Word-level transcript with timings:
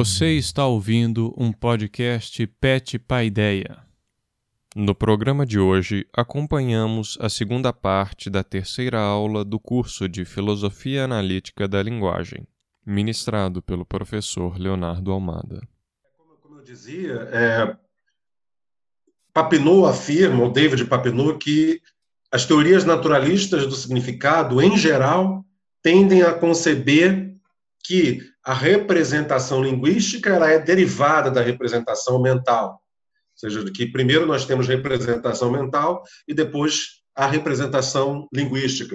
Você 0.00 0.34
está 0.34 0.64
ouvindo 0.64 1.34
um 1.36 1.52
podcast 1.52 2.46
Pet 2.46 3.00
Paideia. 3.00 3.78
No 4.76 4.94
programa 4.94 5.44
de 5.44 5.58
hoje, 5.58 6.06
acompanhamos 6.12 7.18
a 7.20 7.28
segunda 7.28 7.72
parte 7.72 8.30
da 8.30 8.44
terceira 8.44 9.00
aula 9.00 9.44
do 9.44 9.58
curso 9.58 10.08
de 10.08 10.24
Filosofia 10.24 11.02
Analítica 11.02 11.66
da 11.66 11.82
Linguagem, 11.82 12.46
ministrado 12.86 13.60
pelo 13.60 13.84
professor 13.84 14.56
Leonardo 14.56 15.10
Almada. 15.10 15.66
Como 16.42 16.60
eu 16.60 16.62
dizia, 16.62 17.14
é, 17.32 17.76
Papineau 19.32 19.84
afirma, 19.84 20.44
ou 20.44 20.52
David 20.52 20.84
Papineau, 20.84 21.36
que 21.36 21.82
as 22.30 22.46
teorias 22.46 22.84
naturalistas 22.84 23.66
do 23.66 23.74
significado, 23.74 24.62
em 24.62 24.76
geral, 24.76 25.44
tendem 25.82 26.22
a 26.22 26.32
conceber 26.32 27.27
que 27.88 28.20
a 28.44 28.52
representação 28.52 29.62
linguística 29.62 30.28
ela 30.28 30.50
é 30.50 30.58
derivada 30.58 31.30
da 31.30 31.40
representação 31.40 32.20
mental. 32.20 32.72
Ou 32.72 32.78
seja, 33.34 33.64
que 33.72 33.86
primeiro 33.86 34.26
nós 34.26 34.44
temos 34.44 34.68
representação 34.68 35.50
mental 35.50 36.02
e 36.28 36.34
depois 36.34 37.00
a 37.16 37.26
representação 37.26 38.28
linguística. 38.30 38.94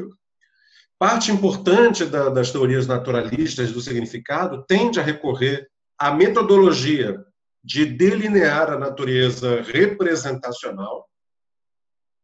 Parte 1.00 1.32
importante 1.32 2.06
da, 2.06 2.30
das 2.30 2.52
teorias 2.52 2.86
naturalistas 2.86 3.72
do 3.72 3.82
significado 3.82 4.64
tende 4.68 5.00
a 5.00 5.04
recorrer 5.04 5.68
à 5.98 6.14
metodologia 6.14 7.20
de 7.64 7.88
delinear 7.88 8.70
a 8.70 8.78
natureza 8.78 9.60
representacional 9.64 11.10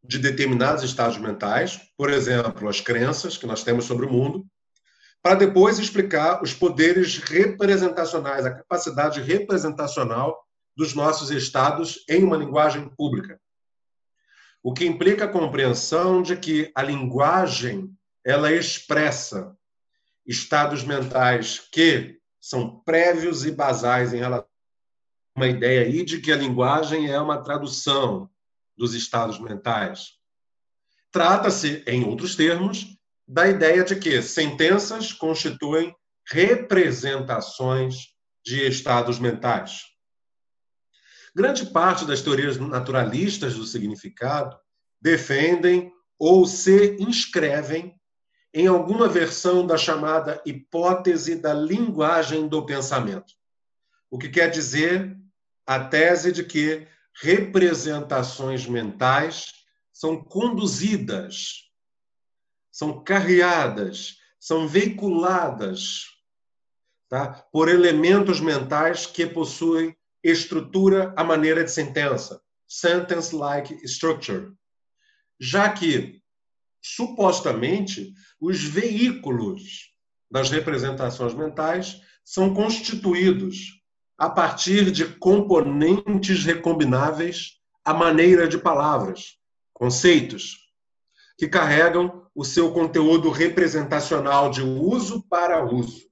de 0.04 0.20
determinados 0.20 0.84
estados 0.84 1.18
mentais, 1.18 1.80
por 1.96 2.10
exemplo, 2.10 2.68
as 2.68 2.80
crenças 2.80 3.36
que 3.36 3.46
nós 3.46 3.64
temos 3.64 3.86
sobre 3.86 4.06
o 4.06 4.10
mundo, 4.10 4.46
para 5.22 5.34
depois 5.34 5.78
explicar 5.78 6.42
os 6.42 6.54
poderes 6.54 7.18
representacionais, 7.18 8.46
a 8.46 8.54
capacidade 8.54 9.20
representacional 9.20 10.42
dos 10.76 10.94
nossos 10.94 11.30
estados 11.30 12.04
em 12.08 12.24
uma 12.24 12.36
linguagem 12.36 12.88
pública. 12.88 13.40
O 14.62 14.72
que 14.72 14.86
implica 14.86 15.24
a 15.24 15.28
compreensão 15.28 16.22
de 16.22 16.36
que 16.36 16.70
a 16.74 16.82
linguagem 16.82 17.94
ela 18.24 18.52
expressa 18.52 19.56
estados 20.26 20.84
mentais 20.84 21.58
que 21.58 22.18
são 22.40 22.80
prévios 22.80 23.44
e 23.44 23.50
basais 23.50 24.12
em 24.12 24.18
relação 24.18 24.46
a 25.36 25.40
uma 25.40 25.48
ideia 25.48 25.82
aí 25.82 26.04
de 26.04 26.20
que 26.20 26.32
a 26.32 26.36
linguagem 26.36 27.10
é 27.10 27.20
uma 27.20 27.42
tradução 27.42 28.30
dos 28.76 28.94
estados 28.94 29.38
mentais. 29.38 30.18
Trata-se, 31.10 31.82
em 31.86 32.04
outros 32.04 32.36
termos, 32.36 32.96
da 33.30 33.46
ideia 33.46 33.84
de 33.84 33.94
que 33.94 34.20
sentenças 34.20 35.12
constituem 35.12 35.94
representações 36.28 38.08
de 38.44 38.66
estados 38.66 39.20
mentais. 39.20 39.82
Grande 41.32 41.66
parte 41.66 42.04
das 42.04 42.22
teorias 42.22 42.56
naturalistas 42.56 43.54
do 43.54 43.64
significado 43.64 44.58
defendem 45.00 45.92
ou 46.18 46.44
se 46.44 46.96
inscrevem 46.98 47.94
em 48.52 48.66
alguma 48.66 49.08
versão 49.08 49.64
da 49.64 49.78
chamada 49.78 50.42
hipótese 50.44 51.36
da 51.36 51.54
linguagem 51.54 52.48
do 52.48 52.66
pensamento. 52.66 53.32
O 54.10 54.18
que 54.18 54.28
quer 54.28 54.50
dizer 54.50 55.16
a 55.64 55.78
tese 55.78 56.32
de 56.32 56.42
que 56.42 56.84
representações 57.22 58.66
mentais 58.66 59.52
são 59.92 60.20
conduzidas 60.20 61.69
são 62.70 63.02
carreadas, 63.02 64.16
são 64.38 64.66
veiculadas 64.66 66.06
tá? 67.08 67.44
por 67.52 67.68
elementos 67.68 68.40
mentais 68.40 69.06
que 69.06 69.26
possuem 69.26 69.94
estrutura 70.22 71.12
à 71.16 71.24
maneira 71.24 71.64
de 71.64 71.70
sentença, 71.70 72.40
sentence-like 72.66 73.74
structure. 73.84 74.52
Já 75.38 75.72
que, 75.72 76.22
supostamente, 76.82 78.14
os 78.40 78.62
veículos 78.62 79.90
das 80.30 80.50
representações 80.50 81.34
mentais 81.34 82.00
são 82.24 82.54
constituídos 82.54 83.80
a 84.16 84.28
partir 84.28 84.90
de 84.90 85.06
componentes 85.06 86.44
recombináveis 86.44 87.58
à 87.84 87.94
maneira 87.94 88.46
de 88.46 88.58
palavras, 88.58 89.38
conceitos, 89.72 90.58
que 91.38 91.48
carregam 91.48 92.19
o 92.34 92.44
seu 92.44 92.72
conteúdo 92.72 93.30
representacional 93.30 94.50
de 94.50 94.62
uso 94.62 95.22
para 95.28 95.64
uso. 95.64 96.08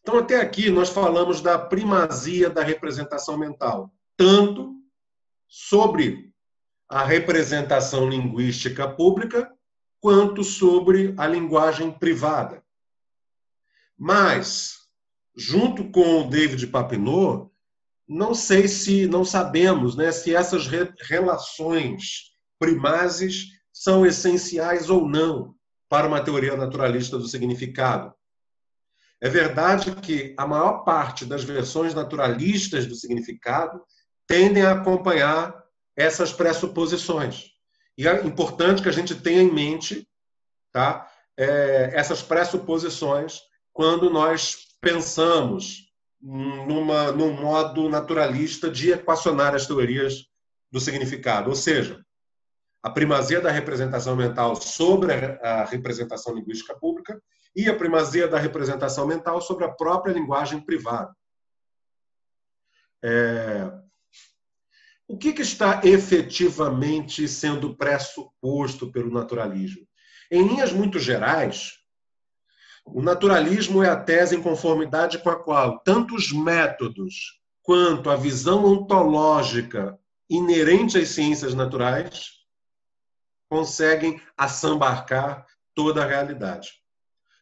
Então, 0.00 0.18
até 0.18 0.40
aqui, 0.40 0.70
nós 0.70 0.88
falamos 0.88 1.40
da 1.40 1.58
primazia 1.58 2.48
da 2.48 2.62
representação 2.62 3.36
mental, 3.36 3.92
tanto 4.16 4.74
sobre 5.46 6.32
a 6.88 7.04
representação 7.04 8.08
linguística 8.08 8.88
pública, 8.88 9.52
quanto 10.00 10.42
sobre 10.42 11.14
a 11.18 11.26
linguagem 11.26 11.90
privada. 11.90 12.64
Mas, 13.96 14.88
junto 15.36 15.90
com 15.90 16.22
o 16.22 16.28
David 16.28 16.66
Papineau, 16.68 17.52
não 18.08 18.34
sei 18.34 18.66
se, 18.66 19.06
não 19.06 19.24
sabemos 19.24 19.94
né, 19.94 20.10
se 20.10 20.34
essas 20.34 20.66
re 20.66 20.90
relações 21.00 22.32
primazes 22.58 23.57
são 23.78 24.04
essenciais 24.04 24.90
ou 24.90 25.08
não 25.08 25.54
para 25.88 26.08
uma 26.08 26.20
teoria 26.20 26.56
naturalista 26.56 27.16
do 27.16 27.28
significado. 27.28 28.12
É 29.20 29.28
verdade 29.28 29.92
que 29.92 30.34
a 30.36 30.44
maior 30.44 30.82
parte 30.82 31.24
das 31.24 31.44
versões 31.44 31.94
naturalistas 31.94 32.86
do 32.86 32.96
significado 32.96 33.80
tendem 34.26 34.64
a 34.64 34.72
acompanhar 34.72 35.54
essas 35.96 36.32
pressuposições. 36.32 37.52
E 37.96 38.08
é 38.08 38.26
importante 38.26 38.82
que 38.82 38.88
a 38.88 38.92
gente 38.92 39.14
tenha 39.14 39.42
em 39.42 39.52
mente 39.52 40.08
tá, 40.72 41.08
é, 41.36 41.92
essas 41.94 42.20
pressuposições 42.20 43.40
quando 43.72 44.10
nós 44.10 44.56
pensamos 44.80 45.84
numa, 46.20 47.12
num 47.12 47.32
modo 47.32 47.88
naturalista 47.88 48.68
de 48.68 48.90
equacionar 48.90 49.54
as 49.54 49.68
teorias 49.68 50.26
do 50.68 50.80
significado. 50.80 51.48
Ou 51.48 51.54
seja, 51.54 52.04
a 52.88 52.92
primazia 52.92 53.40
da 53.40 53.50
representação 53.50 54.16
mental 54.16 54.56
sobre 54.56 55.12
a 55.42 55.64
representação 55.64 56.34
linguística 56.34 56.74
pública 56.74 57.22
e 57.54 57.68
a 57.68 57.76
primazia 57.76 58.26
da 58.26 58.38
representação 58.38 59.06
mental 59.06 59.40
sobre 59.42 59.64
a 59.64 59.68
própria 59.68 60.12
linguagem 60.12 60.60
privada. 60.60 61.14
É... 63.02 63.70
O 65.06 65.16
que, 65.16 65.32
que 65.32 65.42
está 65.42 65.80
efetivamente 65.84 67.28
sendo 67.28 67.76
pressuposto 67.76 68.90
pelo 68.90 69.10
naturalismo? 69.10 69.86
Em 70.30 70.46
linhas 70.46 70.72
muito 70.72 70.98
gerais, 70.98 71.74
o 72.86 73.02
naturalismo 73.02 73.82
é 73.82 73.88
a 73.88 73.96
tese 73.96 74.34
em 74.34 74.42
conformidade 74.42 75.18
com 75.18 75.30
a 75.30 75.36
qual 75.36 75.78
tanto 75.80 76.14
os 76.14 76.32
métodos 76.32 77.38
quanto 77.62 78.08
a 78.08 78.16
visão 78.16 78.64
ontológica 78.64 79.98
inerente 80.28 80.96
às 80.98 81.08
ciências 81.10 81.54
naturais 81.54 82.37
conseguem 83.48 84.20
assambarcar 84.36 85.46
toda 85.74 86.02
a 86.02 86.06
realidade. 86.06 86.70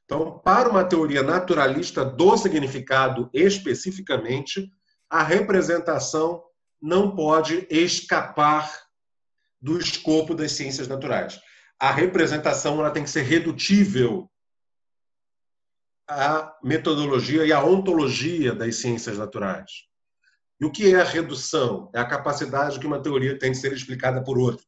Então, 0.04 0.38
para 0.38 0.68
uma 0.68 0.84
teoria 0.84 1.22
naturalista 1.22 2.04
do 2.04 2.36
significado 2.36 3.28
especificamente, 3.34 4.70
a 5.10 5.22
representação 5.22 6.44
não 6.80 7.14
pode 7.14 7.66
escapar 7.70 8.86
do 9.60 9.78
escopo 9.78 10.34
das 10.34 10.52
ciências 10.52 10.86
naturais. 10.86 11.40
A 11.78 11.90
representação 11.90 12.78
ela 12.78 12.90
tem 12.90 13.02
que 13.02 13.10
ser 13.10 13.22
redutível 13.22 14.30
à 16.08 16.56
metodologia 16.62 17.44
e 17.44 17.52
à 17.52 17.62
ontologia 17.64 18.54
das 18.54 18.76
ciências 18.76 19.18
naturais. 19.18 19.70
E 20.60 20.64
o 20.64 20.70
que 20.70 20.94
é 20.94 21.00
a 21.00 21.04
redução? 21.04 21.90
É 21.94 21.98
a 21.98 22.06
capacidade 22.06 22.78
que 22.78 22.86
uma 22.86 23.02
teoria 23.02 23.38
tem 23.38 23.52
de 23.52 23.58
ser 23.58 23.72
explicada 23.72 24.22
por 24.22 24.38
outra. 24.38 24.65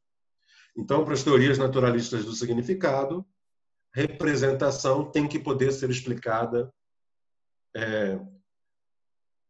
Então, 0.78 1.04
para 1.04 1.12
as 1.12 1.24
teorias 1.24 1.58
naturalistas 1.58 2.24
do 2.24 2.32
significado, 2.32 3.26
representação 3.92 5.04
tem 5.10 5.26
que 5.26 5.36
poder 5.36 5.72
ser 5.72 5.90
explicada 5.90 6.72
é, 7.74 8.16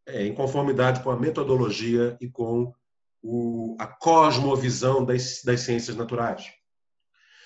é, 0.07 0.25
em 0.25 0.35
conformidade 0.35 1.03
com 1.03 1.11
a 1.11 1.19
metodologia 1.19 2.17
e 2.19 2.31
com 2.31 2.73
o, 3.23 3.77
a 3.79 3.87
cosmovisão 3.87 5.05
das, 5.05 5.43
das 5.45 5.61
ciências 5.61 5.95
naturais. 5.95 6.51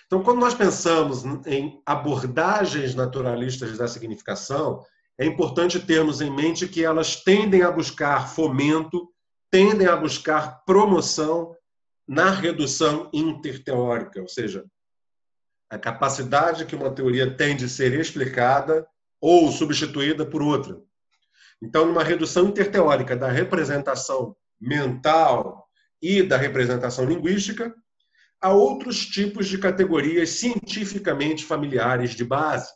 Então, 0.06 0.22
quando 0.22 0.38
nós 0.38 0.54
pensamos 0.54 1.24
em 1.44 1.82
abordagens 1.84 2.94
naturalistas 2.94 3.76
da 3.76 3.88
significação, 3.88 4.84
é 5.18 5.26
importante 5.26 5.80
termos 5.80 6.20
em 6.20 6.30
mente 6.30 6.68
que 6.68 6.84
elas 6.84 7.16
tendem 7.16 7.62
a 7.62 7.70
buscar 7.72 8.28
fomento, 8.28 9.10
tendem 9.50 9.88
a 9.88 9.96
buscar 9.96 10.64
promoção 10.64 11.56
na 12.06 12.30
redução 12.30 13.10
interteórica, 13.12 14.20
ou 14.20 14.28
seja, 14.28 14.64
a 15.70 15.78
capacidade 15.78 16.66
que 16.66 16.76
uma 16.76 16.94
teoria 16.94 17.34
tem 17.34 17.56
de 17.56 17.68
ser 17.68 17.98
explicada 17.98 18.86
ou 19.20 19.50
substituída 19.50 20.26
por 20.26 20.42
outra. 20.42 20.78
Então, 21.62 21.86
numa 21.86 22.02
redução 22.02 22.48
interteórica 22.48 23.16
da 23.16 23.28
representação 23.28 24.36
mental 24.60 25.68
e 26.00 26.22
da 26.22 26.36
representação 26.36 27.04
linguística, 27.04 27.74
há 28.40 28.50
outros 28.50 29.06
tipos 29.06 29.46
de 29.46 29.56
categorias 29.58 30.30
cientificamente 30.30 31.44
familiares 31.44 32.10
de 32.10 32.24
base. 32.24 32.70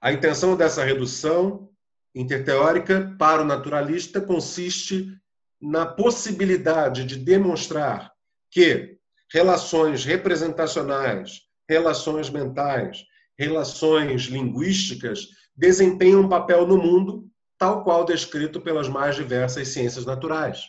A 0.00 0.12
intenção 0.12 0.56
dessa 0.56 0.84
redução 0.84 1.68
interteórica 2.14 3.14
para 3.18 3.42
o 3.42 3.44
naturalista 3.44 4.20
consiste 4.20 5.20
na 5.62 5.86
possibilidade 5.86 7.04
de 7.04 7.16
demonstrar 7.16 8.12
que 8.50 8.98
relações 9.32 10.04
representacionais, 10.04 11.42
relações 11.68 12.28
mentais, 12.28 13.04
relações 13.38 14.22
linguísticas 14.22 15.28
desempenham 15.56 16.22
um 16.22 16.28
papel 16.28 16.66
no 16.66 16.76
mundo 16.76 17.30
tal 17.56 17.84
qual 17.84 18.04
descrito 18.04 18.60
pelas 18.60 18.88
mais 18.88 19.14
diversas 19.14 19.68
ciências 19.68 20.04
naturais. 20.04 20.64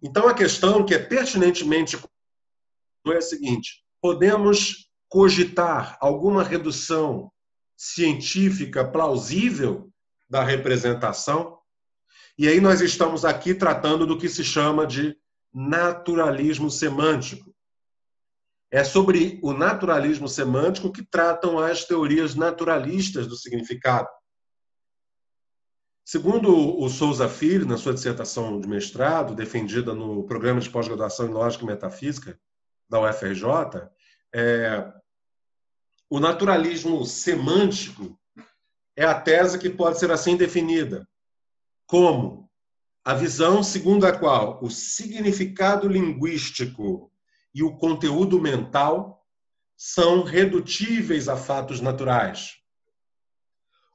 Então, 0.00 0.28
a 0.28 0.34
questão 0.34 0.86
que 0.86 0.94
é 0.94 0.98
pertinentemente 0.98 1.98
é 3.08 3.16
a 3.16 3.20
seguinte: 3.20 3.84
podemos 4.00 4.88
cogitar 5.08 5.98
alguma 6.00 6.44
redução 6.44 7.32
científica 7.76 8.86
plausível 8.86 9.90
da 10.30 10.44
representação? 10.44 11.57
E 12.38 12.46
aí 12.46 12.60
nós 12.60 12.80
estamos 12.80 13.24
aqui 13.24 13.52
tratando 13.52 14.06
do 14.06 14.16
que 14.16 14.28
se 14.28 14.44
chama 14.44 14.86
de 14.86 15.18
naturalismo 15.52 16.70
semântico. 16.70 17.52
É 18.70 18.84
sobre 18.84 19.40
o 19.42 19.52
naturalismo 19.52 20.28
semântico 20.28 20.92
que 20.92 21.04
tratam 21.04 21.58
as 21.58 21.84
teorias 21.84 22.36
naturalistas 22.36 23.26
do 23.26 23.34
significado. 23.34 24.08
Segundo 26.04 26.80
o 26.80 26.88
Souza 26.88 27.28
Filho, 27.28 27.66
na 27.66 27.76
sua 27.76 27.92
dissertação 27.92 28.60
de 28.60 28.68
mestrado, 28.68 29.34
defendida 29.34 29.92
no 29.92 30.22
programa 30.24 30.60
de 30.60 30.70
pós-graduação 30.70 31.26
em 31.26 31.32
Lógica 31.32 31.64
e 31.64 31.66
Metafísica 31.66 32.38
da 32.88 33.00
UFRJ, 33.00 33.90
é, 34.32 34.92
o 36.08 36.20
naturalismo 36.20 37.04
semântico 37.04 38.16
é 38.94 39.04
a 39.04 39.20
tese 39.20 39.58
que 39.58 39.68
pode 39.68 39.98
ser 39.98 40.12
assim 40.12 40.36
definida 40.36 41.07
como 41.88 42.48
a 43.02 43.14
visão 43.14 43.62
segundo 43.62 44.06
a 44.06 44.12
qual 44.12 44.62
o 44.62 44.70
significado 44.70 45.88
linguístico 45.88 47.10
e 47.54 47.62
o 47.62 47.74
conteúdo 47.76 48.38
mental 48.38 49.26
são 49.74 50.22
redutíveis 50.22 51.28
a 51.28 51.36
fatos 51.36 51.80
naturais 51.80 52.58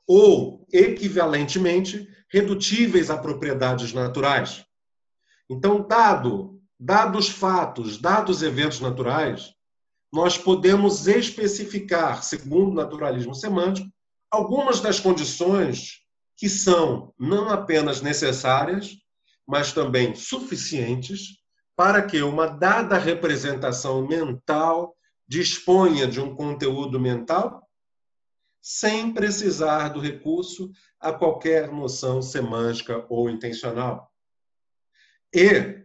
ou, 0.07 0.67
equivalentemente, 0.73 2.09
redutíveis 2.29 3.09
a 3.09 3.17
propriedades 3.17 3.93
naturais. 3.93 4.65
Então, 5.49 5.87
dado, 5.87 6.59
dados 6.79 7.29
fatos, 7.29 8.01
dados 8.01 8.41
eventos 8.41 8.79
naturais, 8.79 9.53
nós 10.11 10.37
podemos 10.37 11.07
especificar, 11.07 12.23
segundo 12.23 12.71
o 12.71 12.75
naturalismo 12.75 13.33
semântico, 13.33 13.87
algumas 14.29 14.81
das 14.81 14.99
condições 14.99 16.02
que 16.37 16.49
são 16.49 17.13
não 17.19 17.49
apenas 17.49 18.01
necessárias, 18.01 18.95
mas 19.47 19.71
também 19.71 20.15
suficientes 20.15 21.43
para 21.75 22.01
que 22.01 22.21
uma 22.21 22.47
dada 22.47 22.97
representação 22.97 24.07
mental 24.07 24.95
disponha 25.27 26.07
de 26.07 26.19
um 26.19 26.35
conteúdo 26.35 26.99
mental 26.99 27.67
sem 28.61 29.13
precisar 29.13 29.89
do 29.89 29.99
recurso 29.99 30.71
a 30.97 31.11
qualquer 31.11 31.69
noção 31.69 32.21
semântica 32.21 33.05
ou 33.09 33.29
intencional. 33.29 34.09
E, 35.35 35.83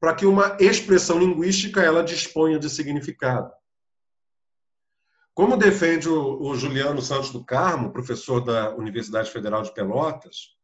para 0.00 0.14
que 0.14 0.24
uma 0.24 0.56
expressão 0.58 1.18
linguística 1.18 1.82
ela 1.82 2.02
disponha 2.02 2.58
de 2.58 2.70
significado. 2.70 3.52
Como 5.34 5.56
defende 5.56 6.08
o, 6.08 6.54
Juliano 6.54 7.02
Santos 7.02 7.30
do 7.30 7.44
Carmo, 7.44 7.90
professor 7.90 8.40
da 8.40 8.72
Universidade 8.76 9.30
Federal 9.32 9.62
de 9.62 9.74
Pelotas, 9.74 10.54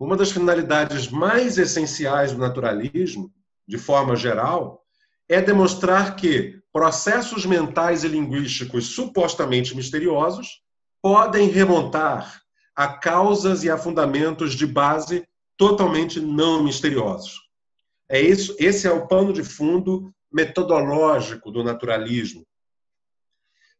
uma 0.00 0.16
das 0.16 0.32
finalidades 0.32 1.08
mais 1.08 1.58
essenciais 1.58 2.32
do 2.32 2.38
naturalismo, 2.38 3.30
de 3.68 3.76
forma 3.76 4.16
geral, 4.16 4.82
é 5.28 5.42
demonstrar 5.42 6.16
que 6.16 6.58
processos 6.72 7.44
mentais 7.44 8.02
e 8.02 8.08
linguísticos 8.08 8.86
supostamente 8.86 9.76
misteriosos 9.76 10.62
podem 11.02 11.48
remontar 11.48 12.42
a 12.74 12.88
causas 12.88 13.62
e 13.62 13.70
a 13.70 13.76
fundamentos 13.76 14.54
de 14.54 14.66
base 14.66 15.28
totalmente 15.56 16.18
não 16.18 16.64
misteriosos. 16.64 17.42
É 18.08 18.20
isso, 18.20 18.56
esse 18.58 18.86
é 18.86 18.90
o 18.90 19.06
pano 19.06 19.34
de 19.34 19.44
fundo 19.44 20.12
metodológico 20.32 21.50
do 21.50 21.62
naturalismo. 21.62 22.44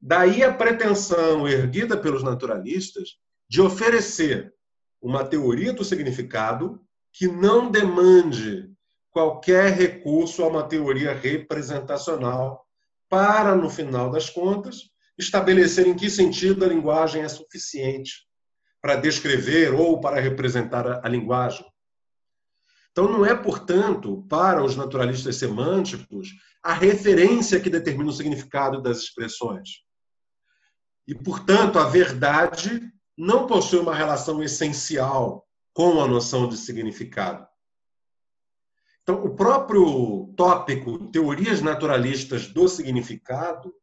Daí 0.07 0.45
a 0.45 0.53
pretensão 0.53 1.49
erguida 1.49 1.97
pelos 1.97 2.23
naturalistas 2.23 3.17
de 3.49 3.63
oferecer 3.63 4.53
uma 5.01 5.25
teoria 5.25 5.73
do 5.73 5.83
significado 5.83 6.79
que 7.11 7.27
não 7.27 7.71
demande 7.71 8.71
qualquer 9.11 9.73
recurso 9.73 10.43
a 10.43 10.49
uma 10.49 10.63
teoria 10.63 11.15
representacional 11.15 12.67
para, 13.09 13.55
no 13.55 13.71
final 13.71 14.11
das 14.11 14.29
contas, 14.29 14.91
estabelecer 15.17 15.87
em 15.87 15.97
que 15.97 16.11
sentido 16.11 16.67
a 16.67 16.69
linguagem 16.69 17.23
é 17.23 17.29
suficiente 17.29 18.27
para 18.83 18.97
descrever 18.97 19.73
ou 19.73 20.03
para 20.03 20.21
representar 20.21 21.01
a 21.03 21.09
linguagem. 21.09 21.65
Então, 22.93 23.11
não 23.11 23.25
é, 23.25 23.35
portanto, 23.35 24.23
para 24.29 24.63
os 24.63 24.77
naturalistas 24.77 25.37
semânticos, 25.37 26.29
a 26.63 26.75
referência 26.75 27.59
que 27.59 27.71
determina 27.71 28.11
o 28.11 28.13
significado 28.13 28.83
das 28.83 28.99
expressões. 28.99 29.83
E, 31.07 31.15
portanto, 31.15 31.79
a 31.79 31.85
verdade 31.85 32.81
não 33.17 33.47
possui 33.47 33.79
uma 33.79 33.95
relação 33.95 34.43
essencial 34.43 35.47
com 35.73 36.01
a 36.01 36.09
noção 36.09 36.49
de 36.49 36.57
significado. 36.57 37.47
Então, 39.03 39.23
o 39.23 39.35
próprio 39.35 40.33
tópico 40.35 41.11
teorias 41.11 41.61
naturalistas 41.61 42.47
do 42.47 42.67
significado 42.69 43.75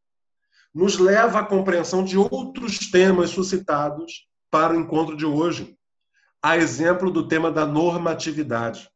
nos 0.73 0.97
leva 0.97 1.39
à 1.39 1.45
compreensão 1.45 2.03
de 2.03 2.17
outros 2.17 2.89
temas 2.89 3.29
suscitados 3.29 4.27
para 4.49 4.73
o 4.73 4.79
encontro 4.79 5.15
de 5.15 5.25
hoje, 5.25 5.77
a 6.41 6.57
exemplo 6.57 7.11
do 7.11 7.27
tema 7.27 7.51
da 7.51 7.65
normatividade. 7.65 8.89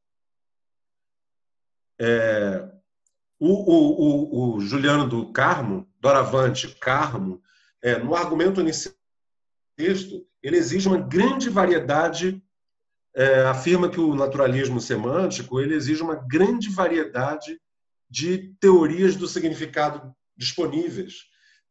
É, 2.00 2.68
o, 3.40 3.50
o, 3.50 4.52
o, 4.52 4.56
o, 4.56 4.62
Juliano 4.62 5.08
do 5.08 5.32
Carmo, 5.32 5.88
Doravante 6.00 6.68
Carmo, 6.80 7.42
é, 7.86 8.00
no 8.00 8.16
argumento 8.16 8.60
inicial 8.60 8.96
do 8.96 9.84
texto, 9.86 10.26
ele 10.42 10.58
exige 10.58 10.88
uma 10.88 10.98
grande 10.98 11.52
variedade 11.52 12.42
é, 13.16 13.44
afirma 13.44 13.88
que 13.88 14.00
o 14.00 14.16
naturalismo 14.16 14.82
semântico 14.82 15.62
ele 15.62 15.76
exige 15.76 16.02
uma 16.02 16.16
grande 16.16 16.68
variedade 16.68 17.62
de 18.10 18.56
teorias 18.60 19.16
do 19.16 19.28
significado 19.28 20.16
disponíveis, 20.36 21.26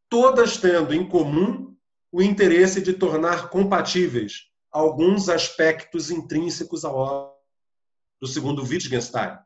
todas 0.08 0.56
tendo 0.56 0.94
em 0.94 1.04
comum 1.04 1.76
o 2.12 2.22
interesse 2.22 2.80
de 2.80 2.92
tornar 2.92 3.50
compatíveis 3.50 4.52
alguns 4.70 5.28
aspectos 5.28 6.12
intrínsecos 6.12 6.84
à 6.84 6.92
obra 6.92 7.34
do 8.20 8.28
segundo 8.28 8.62
Wittgenstein, 8.62 9.36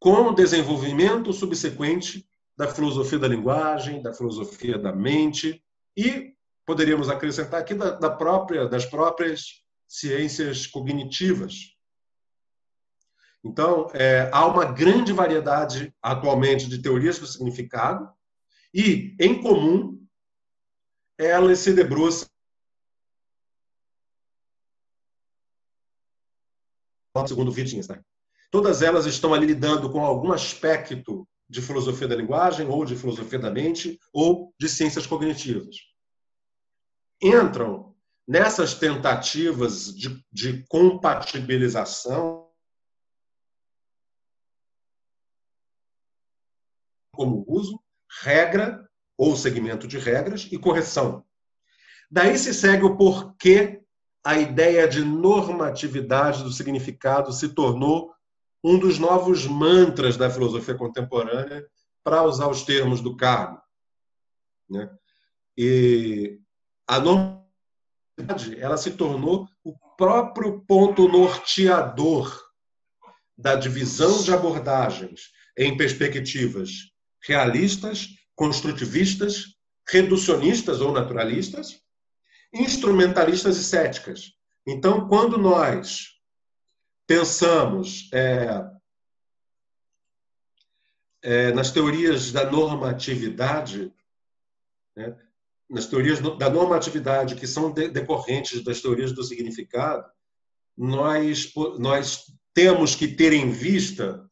com 0.00 0.30
o 0.30 0.34
desenvolvimento 0.34 1.32
subsequente 1.32 2.28
da 2.56 2.66
filosofia 2.66 3.20
da 3.20 3.28
linguagem, 3.28 4.02
da 4.02 4.12
filosofia 4.12 4.76
da 4.76 4.92
mente 4.92 5.62
e 5.98 6.32
poderíamos 6.64 7.08
acrescentar 7.08 7.60
aqui 7.60 7.74
da, 7.74 7.90
da 7.90 8.08
própria, 8.08 8.68
das 8.68 8.86
próprias 8.86 9.64
ciências 9.88 10.64
cognitivas. 10.64 11.76
Então, 13.42 13.90
é, 13.92 14.30
há 14.32 14.46
uma 14.46 14.64
grande 14.64 15.12
variedade 15.12 15.92
atualmente 16.00 16.68
de 16.68 16.80
teorias 16.80 17.18
do 17.18 17.26
significado 17.26 18.08
e, 18.72 19.16
em 19.18 19.42
comum, 19.42 20.06
elas 21.18 21.58
se 21.58 21.72
debruçam 21.72 22.28
segundo 27.26 27.50
Wittgenstein. 27.50 27.98
Todas 28.52 28.80
elas 28.80 29.04
estão 29.04 29.34
ali 29.34 29.46
lidando 29.46 29.90
com 29.90 30.04
algum 30.04 30.30
aspecto 30.30 31.26
de 31.48 31.60
filosofia 31.60 32.06
da 32.06 32.14
linguagem, 32.14 32.68
ou 32.68 32.84
de 32.84 32.94
filosofia 32.94 33.40
da 33.40 33.50
mente, 33.50 33.98
ou 34.12 34.54
de 34.60 34.68
ciências 34.68 35.04
cognitivas. 35.04 35.87
Entram 37.20 37.94
nessas 38.26 38.74
tentativas 38.74 39.94
de, 39.94 40.24
de 40.30 40.64
compatibilização, 40.68 42.48
como 47.12 47.44
uso, 47.48 47.82
regra 48.22 48.88
ou 49.16 49.34
segmento 49.36 49.88
de 49.88 49.98
regras 49.98 50.48
e 50.52 50.58
correção. 50.58 51.24
Daí 52.10 52.38
se 52.38 52.54
segue 52.54 52.84
o 52.84 52.96
porquê 52.96 53.82
a 54.24 54.38
ideia 54.38 54.86
de 54.86 55.04
normatividade 55.04 56.44
do 56.44 56.52
significado 56.52 57.32
se 57.32 57.48
tornou 57.48 58.14
um 58.62 58.78
dos 58.78 58.98
novos 58.98 59.46
mantras 59.46 60.16
da 60.16 60.30
filosofia 60.30 60.74
contemporânea, 60.74 61.66
para 62.02 62.22
usar 62.22 62.48
os 62.48 62.62
termos 62.62 63.02
do 63.02 63.16
Carmo. 63.16 63.60
Né? 64.68 64.90
E 65.56 66.40
a 66.88 66.98
normatividade 66.98 68.58
ela 68.58 68.78
se 68.78 68.92
tornou 68.92 69.46
o 69.62 69.78
próprio 69.96 70.60
ponto 70.62 71.06
norteador 71.06 72.48
da 73.36 73.54
divisão 73.54 74.22
de 74.22 74.32
abordagens 74.32 75.30
em 75.56 75.76
perspectivas 75.76 76.70
realistas, 77.22 78.08
construtivistas, 78.34 79.56
reducionistas 79.86 80.80
ou 80.80 80.92
naturalistas, 80.92 81.80
instrumentalistas 82.52 83.56
e 83.58 83.64
céticas. 83.64 84.32
Então, 84.66 85.06
quando 85.08 85.36
nós 85.36 86.18
pensamos 87.06 88.08
é, 88.12 88.64
é, 91.22 91.52
nas 91.52 91.70
teorias 91.70 92.32
da 92.32 92.50
normatividade, 92.50 93.92
né, 94.96 95.16
nas 95.68 95.86
teorias 95.86 96.18
da 96.20 96.48
normatividade 96.48 97.34
que 97.34 97.46
são 97.46 97.70
de, 97.70 97.88
decorrentes 97.88 98.62
das 98.64 98.80
teorias 98.80 99.12
do 99.12 99.22
significado, 99.22 100.04
nós, 100.76 101.52
nós 101.78 102.24
temos 102.54 102.94
que 102.94 103.08
ter 103.08 103.32
em 103.32 103.50
vista 103.50 104.24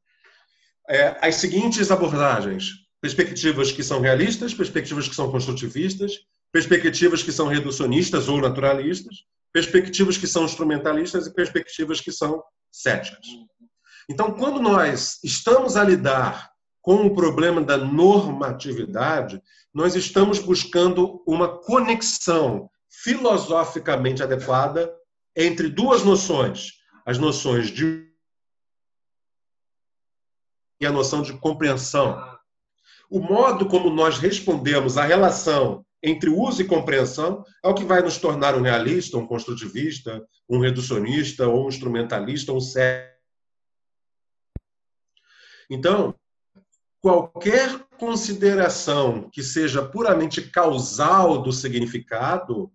é, 0.88 1.16
as 1.21 1.37
seguintes 1.37 1.90
abordagens: 1.90 2.71
perspectivas 3.00 3.73
que 3.73 3.83
são 3.83 4.00
realistas, 4.00 4.55
perspectivas 4.55 5.09
que 5.09 5.14
são 5.14 5.31
construtivistas, 5.31 6.12
perspectivas 6.52 7.23
que 7.23 7.33
são 7.33 7.49
reducionistas 7.49 8.28
ou 8.28 8.40
naturalistas, 8.40 9.25
perspectivas 9.52 10.16
que 10.16 10.26
são 10.26 10.45
instrumentalistas 10.45 11.26
e 11.26 11.35
perspectivas 11.35 12.00
que 12.00 12.12
são 12.12 12.43
céticas. 12.71 13.26
Então, 14.09 14.33
quando 14.33 14.61
nós 14.61 15.19
estamos 15.25 15.76
a 15.76 15.83
lidar 15.83 16.50
com 16.81 17.05
o 17.07 17.14
problema 17.14 17.61
da 17.61 17.76
normatividade, 17.76 19.43
nós 19.76 19.95
estamos 19.95 20.38
buscando 20.38 21.23
uma 21.26 21.59
conexão 21.59 22.71
filosoficamente 22.88 24.23
adequada 24.23 24.90
entre 25.37 25.68
duas 25.68 26.02
noções: 26.02 26.78
as 27.04 27.18
noções 27.18 27.66
de 27.68 28.11
e 30.80 30.87
a 30.87 30.90
noção 30.90 31.21
de 31.21 31.35
compreensão. 31.35 32.18
O 33.11 33.21
modo 33.21 33.66
como 33.68 33.90
nós 33.90 34.16
respondemos 34.18 34.97
à 34.97 35.04
relação 35.04 35.85
entre 36.02 36.30
uso 36.30 36.62
e 36.62 36.66
compreensão 36.66 37.45
é 37.62 37.68
o 37.68 37.75
que 37.75 37.85
vai 37.85 38.00
nos 38.00 38.16
tornar 38.16 38.54
um 38.54 38.62
realista, 38.62 39.18
um 39.18 39.26
construtivista, 39.26 40.26
um 40.49 40.59
reducionista, 40.59 41.47
ou 41.49 41.66
um 41.66 41.68
instrumentalista, 41.68 42.50
um 42.50 42.61
cético. 42.61 43.14
Então, 45.68 46.14
qualquer 47.00 47.79
consideração 47.99 49.29
que 49.31 49.43
seja 49.43 49.85
puramente 49.85 50.43
causal 50.50 51.43
do 51.43 51.53
significado 51.53 52.73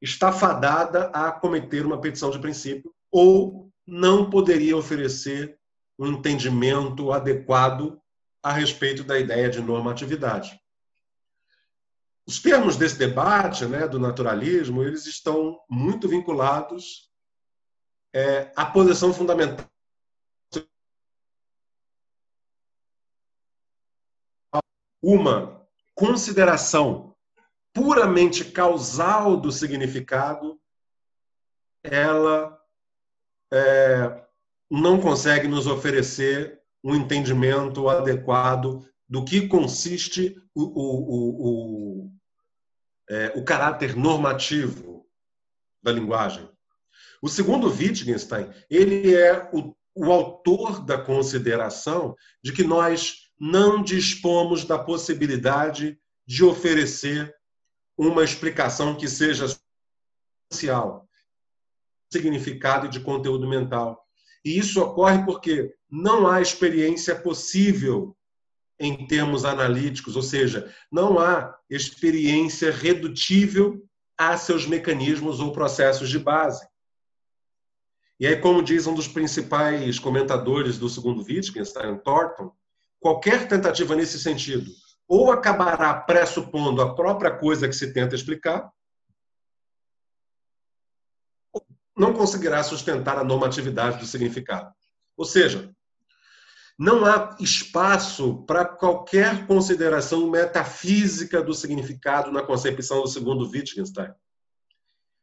está 0.00 0.32
fadada 0.32 1.06
a 1.06 1.30
cometer 1.32 1.84
uma 1.84 2.00
petição 2.00 2.30
de 2.30 2.38
princípio 2.38 2.92
ou 3.10 3.70
não 3.86 4.30
poderia 4.30 4.76
oferecer 4.76 5.58
um 5.98 6.08
entendimento 6.08 7.12
adequado 7.12 8.00
a 8.42 8.52
respeito 8.52 9.02
da 9.02 9.18
ideia 9.18 9.48
de 9.48 9.60
normatividade. 9.60 10.60
Os 12.26 12.40
termos 12.40 12.76
desse 12.76 12.98
debate, 12.98 13.64
né, 13.66 13.86
do 13.86 13.98
naturalismo, 13.98 14.82
eles 14.82 15.06
estão 15.06 15.60
muito 15.70 16.08
vinculados 16.08 17.08
é, 18.12 18.50
à 18.56 18.66
posição 18.66 19.12
fundamental 19.12 19.66
uma 25.02 25.66
consideração 25.94 27.14
puramente 27.72 28.44
causal 28.44 29.36
do 29.36 29.52
significado, 29.52 30.58
ela 31.82 32.58
é, 33.52 34.24
não 34.70 35.00
consegue 35.00 35.46
nos 35.46 35.66
oferecer 35.66 36.60
um 36.82 36.94
entendimento 36.94 37.88
adequado 37.88 38.88
do 39.08 39.24
que 39.24 39.46
consiste 39.46 40.40
o, 40.54 40.62
o, 40.62 42.06
o, 42.06 42.12
é, 43.10 43.32
o 43.36 43.44
caráter 43.44 43.94
normativo 43.94 45.06
da 45.82 45.92
linguagem. 45.92 46.48
O 47.22 47.28
segundo 47.28 47.68
Wittgenstein, 47.68 48.50
ele 48.68 49.14
é 49.14 49.48
o, 49.52 49.74
o 49.94 50.12
autor 50.12 50.84
da 50.84 50.98
consideração 50.98 52.16
de 52.42 52.52
que 52.52 52.64
nós 52.64 53.25
não 53.38 53.82
dispomos 53.82 54.64
da 54.64 54.78
possibilidade 54.78 55.98
de 56.26 56.44
oferecer 56.44 57.34
uma 57.96 58.24
explicação 58.24 58.94
que 58.94 59.08
seja 59.08 59.46
social, 60.52 61.08
significado 62.10 62.86
e 62.86 62.90
de 62.90 63.00
conteúdo 63.00 63.48
mental. 63.48 64.04
E 64.44 64.58
isso 64.58 64.80
ocorre 64.80 65.24
porque 65.24 65.74
não 65.90 66.26
há 66.26 66.40
experiência 66.40 67.14
possível 67.14 68.16
em 68.78 69.06
termos 69.06 69.44
analíticos, 69.44 70.16
ou 70.16 70.22
seja, 70.22 70.74
não 70.92 71.18
há 71.18 71.56
experiência 71.68 72.70
redutível 72.70 73.82
a 74.18 74.36
seus 74.36 74.66
mecanismos 74.66 75.40
ou 75.40 75.52
processos 75.52 76.08
de 76.08 76.18
base. 76.18 76.66
E 78.18 78.26
aí, 78.26 78.36
como 78.36 78.62
diz 78.62 78.86
um 78.86 78.94
dos 78.94 79.08
principais 79.08 79.98
comentadores 79.98 80.78
do 80.78 80.88
segundo 80.88 81.22
Wittgenstein, 81.22 81.98
Thornton, 81.98 82.52
qualquer 83.06 83.46
tentativa 83.46 83.94
nesse 83.94 84.18
sentido 84.18 84.68
ou 85.06 85.30
acabará 85.30 85.94
pressupondo 85.94 86.82
a 86.82 86.92
própria 86.92 87.30
coisa 87.30 87.68
que 87.68 87.72
se 87.72 87.92
tenta 87.92 88.16
explicar, 88.16 88.68
não 91.96 92.12
conseguirá 92.12 92.64
sustentar 92.64 93.16
a 93.16 93.22
normatividade 93.22 93.98
do 93.98 94.06
significado. 94.06 94.74
Ou 95.16 95.24
seja, 95.24 95.72
não 96.76 97.06
há 97.06 97.36
espaço 97.38 98.44
para 98.44 98.64
qualquer 98.64 99.46
consideração 99.46 100.28
metafísica 100.28 101.40
do 101.40 101.54
significado 101.54 102.32
na 102.32 102.42
concepção 102.42 103.02
do 103.02 103.08
segundo 103.08 103.48
Wittgenstein. 103.48 104.12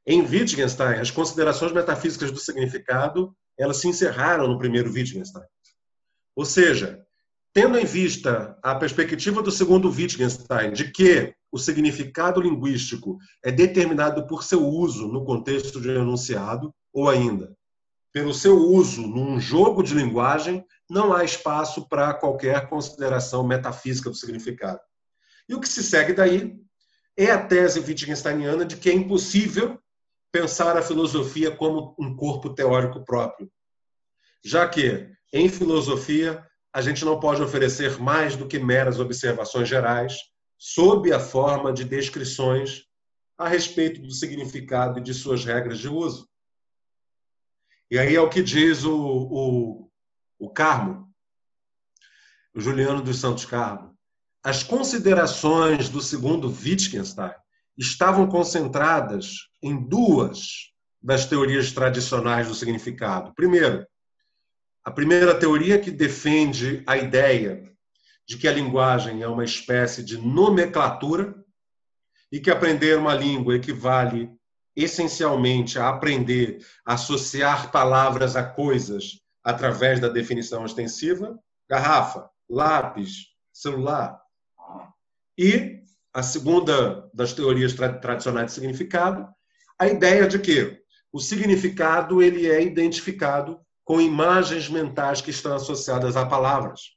Em 0.08 0.22
Wittgenstein, 0.22 1.02
as 1.02 1.12
considerações 1.12 1.74
metafísicas 1.74 2.32
do 2.32 2.40
significado 2.40 3.36
elas 3.58 3.76
se 3.76 3.90
encerraram 3.90 4.48
no 4.48 4.58
primeiro 4.58 4.90
Wittgenstein. 4.90 5.44
Ou 6.34 6.46
seja, 6.46 7.06
tendo 7.54 7.78
em 7.78 7.86
vista 7.86 8.58
a 8.64 8.74
perspectiva 8.74 9.42
do 9.42 9.52
segundo 9.52 9.90
Wittgenstein 9.90 10.74
de 10.74 10.92
que 10.92 11.36
o 11.52 11.60
significado 11.60 12.42
linguístico 12.42 13.20
é 13.44 13.52
determinado 13.52 14.26
por 14.26 14.44
seu 14.44 14.66
uso 14.66 15.08
no 15.08 15.24
contexto 15.24 15.80
de 15.80 15.90
enunciado, 15.92 16.74
ou 16.92 17.08
ainda, 17.08 17.56
pelo 18.12 18.34
seu 18.34 18.58
uso 18.58 19.04
num 19.04 19.40
jogo 19.40 19.84
de 19.84 19.94
linguagem, 19.94 20.66
não 20.90 21.14
há 21.14 21.24
espaço 21.24 21.88
para 21.88 22.14
qualquer 22.16 22.68
consideração 22.68 23.46
metafísica 23.46 24.10
do 24.10 24.16
significado. 24.16 24.80
E 25.48 25.54
o 25.54 25.60
que 25.60 25.68
se 25.68 25.84
segue 25.84 26.14
daí 26.14 26.56
é 27.16 27.30
a 27.30 27.46
tese 27.46 27.80
Wittgensteiniana 27.80 28.66
de 28.66 28.78
que 28.78 28.90
é 28.90 28.94
impossível 28.94 29.80
pensar 30.32 30.76
a 30.76 30.82
filosofia 30.82 31.52
como 31.52 31.96
um 32.00 32.16
corpo 32.16 32.50
teórico 32.50 33.06
próprio, 33.06 33.52
já 34.44 34.68
que, 34.68 35.08
em 35.32 35.48
filosofia, 35.48 36.44
a 36.74 36.82
gente 36.82 37.06
não 37.06 37.20
pode 37.20 37.42
oferecer 37.42 38.00
mais 38.00 38.36
do 38.36 38.48
que 38.48 38.58
meras 38.58 39.00
observações 39.00 39.70
gerais 39.70 40.18
sob 40.58 41.14
a 41.14 41.20
forma 41.20 41.72
de 41.72 41.84
descrições 41.84 42.86
a 43.38 43.48
respeito 43.48 44.02
do 44.02 44.12
significado 44.12 45.00
e 45.00 45.04
de 45.04 45.14
suas 45.14 45.46
regras 45.46 45.78
de 45.78 45.88
uso. 45.88 46.28
E 47.92 48.00
aí 48.00 48.16
é 48.16 48.22
o 48.22 48.30
que 48.30 48.42
diz 48.42 48.84
o, 48.84 48.96
o, 48.96 49.92
o 50.40 50.50
Carmo, 50.50 51.14
o 52.56 52.60
Juliano 52.60 53.04
dos 53.04 53.20
Santos 53.20 53.46
Carmo. 53.46 53.96
As 54.44 54.64
considerações 54.64 55.90
do 55.90 56.02
segundo 56.02 56.48
Wittgenstein 56.50 57.34
estavam 57.78 58.28
concentradas 58.28 59.48
em 59.62 59.88
duas 59.88 60.72
das 61.02 61.26
teorias 61.26 61.72
tradicionais 61.72 62.48
do 62.48 62.56
significado. 62.56 63.34
Primeiro, 63.36 63.86
a 64.84 64.92
primeira 64.92 65.34
teoria 65.38 65.80
que 65.80 65.90
defende 65.90 66.84
a 66.86 66.98
ideia 66.98 67.72
de 68.28 68.38
que 68.38 68.48
a 68.48 68.52
linguagem 68.52 69.22
é 69.22 69.28
uma 69.28 69.44
espécie 69.44 70.04
de 70.04 70.18
nomenclatura 70.18 71.36
e 72.32 72.40
que 72.40 72.52
aprender 72.52 72.98
uma 72.98 73.14
língua 73.14 73.56
equivale 73.56 74.32
essencialmente 74.76 75.78
a 75.78 75.88
aprender 75.88 76.66
a 76.86 76.96
associar 76.96 77.72
palavras 77.72 78.36
a 78.36 78.44
coisas 78.44 79.22
através 79.44 80.00
da 80.00 80.10
definição 80.10 80.66
extensiva, 80.66 81.38
garrafa, 81.70 82.30
lápis, 82.50 83.28
celular. 83.52 84.20
E 85.38 85.82
a 86.14 86.24
segunda 86.24 87.10
das 87.14 87.34
teorias 87.34 87.74
tra 87.74 87.94
tradicionais 87.94 88.48
de 88.48 88.54
significado, 88.54 89.28
a 89.78 89.88
ideia 89.88 90.28
de 90.28 90.40
que 90.40 90.82
o 91.12 91.20
significado 91.20 92.22
ele 92.22 92.50
é 92.50 92.62
identificado 92.62 93.60
com 93.84 94.00
imagens 94.00 94.70
mentais 94.70 95.22
que 95.22 95.30
estão 95.30 95.56
associadas 95.56 96.16
a 96.16 96.26
palavras. 96.26 96.96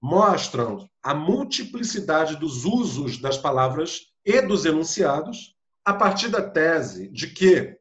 mostram 0.00 0.88
a 1.02 1.14
multiplicidade 1.14 2.36
dos 2.36 2.64
usos 2.64 3.18
das 3.18 3.38
palavras 3.38 4.12
e 4.24 4.40
dos 4.40 4.64
enunciados 4.64 5.54
a 5.84 5.94
partir 5.94 6.28
da 6.28 6.42
tese 6.42 7.08
de 7.08 7.28
que 7.28 7.78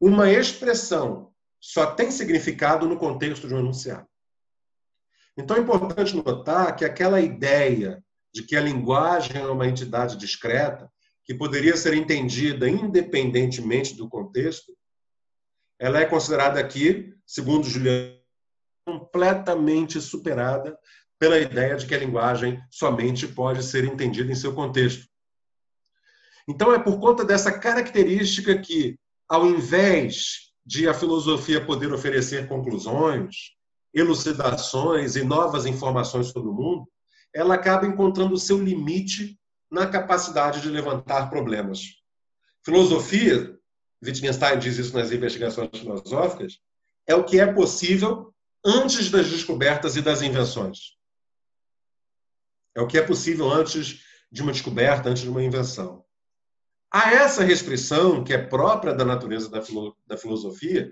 uma 0.00 0.30
expressão 0.30 1.32
só 1.60 1.94
tem 1.94 2.10
significado 2.10 2.86
no 2.86 2.98
contexto 2.98 3.48
de 3.48 3.54
um 3.54 3.58
enunciado. 3.58 4.06
Então 5.36 5.56
é 5.56 5.60
importante 5.60 6.14
notar 6.14 6.76
que 6.76 6.84
aquela 6.84 7.20
ideia 7.20 8.04
de 8.36 8.42
que 8.42 8.54
a 8.54 8.60
linguagem 8.60 9.34
é 9.40 9.46
uma 9.46 9.66
entidade 9.66 10.14
discreta, 10.18 10.92
que 11.24 11.32
poderia 11.32 11.74
ser 11.74 11.94
entendida 11.94 12.68
independentemente 12.68 13.96
do 13.96 14.10
contexto, 14.10 14.76
ela 15.78 16.00
é 16.00 16.04
considerada 16.04 16.60
aqui, 16.60 17.14
segundo 17.24 17.66
Juliano, 17.66 18.14
completamente 18.84 20.02
superada 20.02 20.78
pela 21.18 21.38
ideia 21.38 21.76
de 21.76 21.86
que 21.86 21.94
a 21.94 21.98
linguagem 21.98 22.62
somente 22.70 23.26
pode 23.26 23.62
ser 23.62 23.84
entendida 23.84 24.30
em 24.30 24.34
seu 24.34 24.54
contexto. 24.54 25.08
Então, 26.46 26.74
é 26.74 26.78
por 26.78 27.00
conta 27.00 27.24
dessa 27.24 27.58
característica 27.58 28.58
que, 28.58 28.98
ao 29.26 29.46
invés 29.46 30.52
de 30.62 30.86
a 30.86 30.92
filosofia 30.92 31.64
poder 31.64 31.90
oferecer 31.90 32.46
conclusões, 32.48 33.56
elucidações 33.94 35.16
e 35.16 35.24
novas 35.24 35.64
informações 35.64 36.26
sobre 36.26 36.50
o 36.50 36.54
mundo, 36.54 36.86
ela 37.36 37.54
acaba 37.54 37.86
encontrando 37.86 38.34
o 38.34 38.38
seu 38.38 38.58
limite 38.58 39.38
na 39.70 39.86
capacidade 39.86 40.62
de 40.62 40.70
levantar 40.70 41.28
problemas. 41.28 41.96
Filosofia, 42.64 43.54
Wittgenstein 44.02 44.58
diz 44.58 44.78
isso 44.78 44.96
nas 44.96 45.12
investigações 45.12 45.68
filosóficas, 45.78 46.58
é 47.06 47.14
o 47.14 47.24
que 47.24 47.38
é 47.38 47.52
possível 47.52 48.34
antes 48.64 49.10
das 49.10 49.28
descobertas 49.28 49.96
e 49.96 50.02
das 50.02 50.22
invenções. 50.22 50.96
É 52.74 52.80
o 52.80 52.86
que 52.86 52.96
é 52.96 53.02
possível 53.02 53.50
antes 53.50 54.02
de 54.32 54.40
uma 54.40 54.52
descoberta, 54.52 55.10
antes 55.10 55.22
de 55.22 55.28
uma 55.28 55.44
invenção. 55.44 56.02
A 56.90 57.12
essa 57.12 57.44
restrição, 57.44 58.24
que 58.24 58.32
é 58.32 58.38
própria 58.38 58.94
da 58.94 59.04
natureza 59.04 59.50
da, 59.50 59.60
filo 59.60 59.94
da 60.06 60.16
filosofia, 60.16 60.90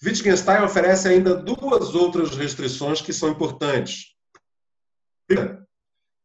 Wittgenstein 0.00 0.62
oferece 0.62 1.08
ainda 1.08 1.34
duas 1.34 1.96
outras 1.96 2.36
restrições 2.36 3.00
que 3.00 3.12
são 3.12 3.30
importantes. 3.30 4.12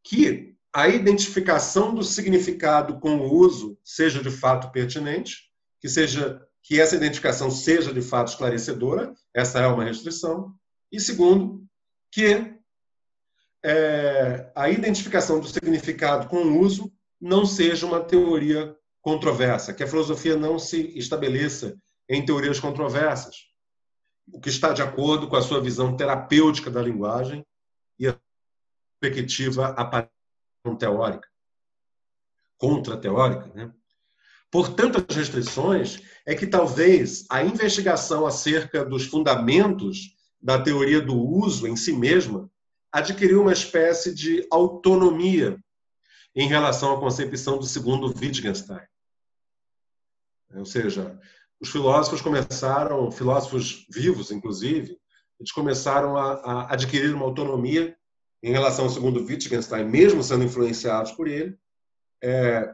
Que 0.02 0.56
a 0.72 0.88
identificação 0.88 1.94
do 1.94 2.02
significado 2.02 2.98
com 3.00 3.16
o 3.16 3.34
uso 3.34 3.78
seja 3.82 4.22
de 4.22 4.30
fato 4.30 4.70
pertinente, 4.70 5.50
que 5.80 5.88
seja 5.88 6.40
que 6.62 6.80
essa 6.80 6.96
identificação 6.96 7.50
seja 7.50 7.92
de 7.92 8.02
fato 8.02 8.28
esclarecedora, 8.28 9.14
essa 9.34 9.60
é 9.60 9.66
uma 9.66 9.84
restrição. 9.84 10.54
E 10.92 11.00
segundo, 11.00 11.64
que 12.10 12.54
é, 13.62 14.50
a 14.54 14.68
identificação 14.68 15.40
do 15.40 15.48
significado 15.48 16.28
com 16.28 16.36
o 16.36 16.60
uso 16.60 16.92
não 17.20 17.44
seja 17.44 17.86
uma 17.86 18.00
teoria 18.00 18.76
controversa, 19.00 19.72
que 19.72 19.82
a 19.82 19.88
filosofia 19.88 20.36
não 20.36 20.58
se 20.58 20.96
estabeleça 20.98 21.76
em 22.08 22.24
teorias 22.24 22.60
controversas, 22.60 23.36
o 24.30 24.40
que 24.40 24.48
está 24.48 24.72
de 24.72 24.82
acordo 24.82 25.28
com 25.28 25.36
a 25.36 25.42
sua 25.42 25.60
visão 25.60 25.96
terapêutica 25.96 26.70
da 26.70 26.82
linguagem 26.82 27.44
perspectiva 29.00 29.74
teórica, 30.78 31.28
contra-teórica. 32.56 33.50
Né? 33.54 33.72
Por 34.50 34.74
tantas 34.74 35.14
restrições, 35.14 36.02
é 36.26 36.34
que 36.34 36.46
talvez 36.46 37.26
a 37.30 37.42
investigação 37.42 38.26
acerca 38.26 38.84
dos 38.84 39.06
fundamentos 39.06 40.16
da 40.40 40.60
teoria 40.60 41.00
do 41.00 41.16
uso 41.16 41.66
em 41.66 41.76
si 41.76 41.92
mesma 41.92 42.50
adquiriu 42.90 43.42
uma 43.42 43.52
espécie 43.52 44.14
de 44.14 44.46
autonomia 44.50 45.58
em 46.34 46.48
relação 46.48 46.94
à 46.94 47.00
concepção 47.00 47.58
do 47.58 47.66
segundo 47.66 48.06
Wittgenstein. 48.06 48.86
Ou 50.54 50.64
seja, 50.64 51.18
os 51.60 51.68
filósofos 51.70 52.22
começaram, 52.22 53.10
filósofos 53.10 53.86
vivos, 53.90 54.30
inclusive, 54.30 54.98
eles 55.38 55.52
começaram 55.52 56.16
a, 56.16 56.34
a 56.34 56.72
adquirir 56.72 57.14
uma 57.14 57.24
autonomia 57.24 57.96
em 58.42 58.52
relação 58.52 58.84
ao 58.84 58.90
segundo 58.90 59.24
Wittgenstein, 59.24 59.84
mesmo 59.84 60.22
sendo 60.22 60.44
influenciados 60.44 61.12
por 61.12 61.26
ele, 61.28 61.58
é, 62.22 62.72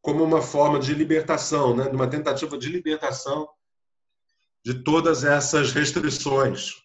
como 0.00 0.22
uma 0.22 0.42
forma 0.42 0.78
de 0.78 0.94
libertação, 0.94 1.76
né, 1.76 1.88
de 1.88 1.94
uma 1.94 2.08
tentativa 2.08 2.56
de 2.58 2.68
libertação 2.68 3.48
de 4.64 4.82
todas 4.82 5.24
essas 5.24 5.72
restrições 5.72 6.84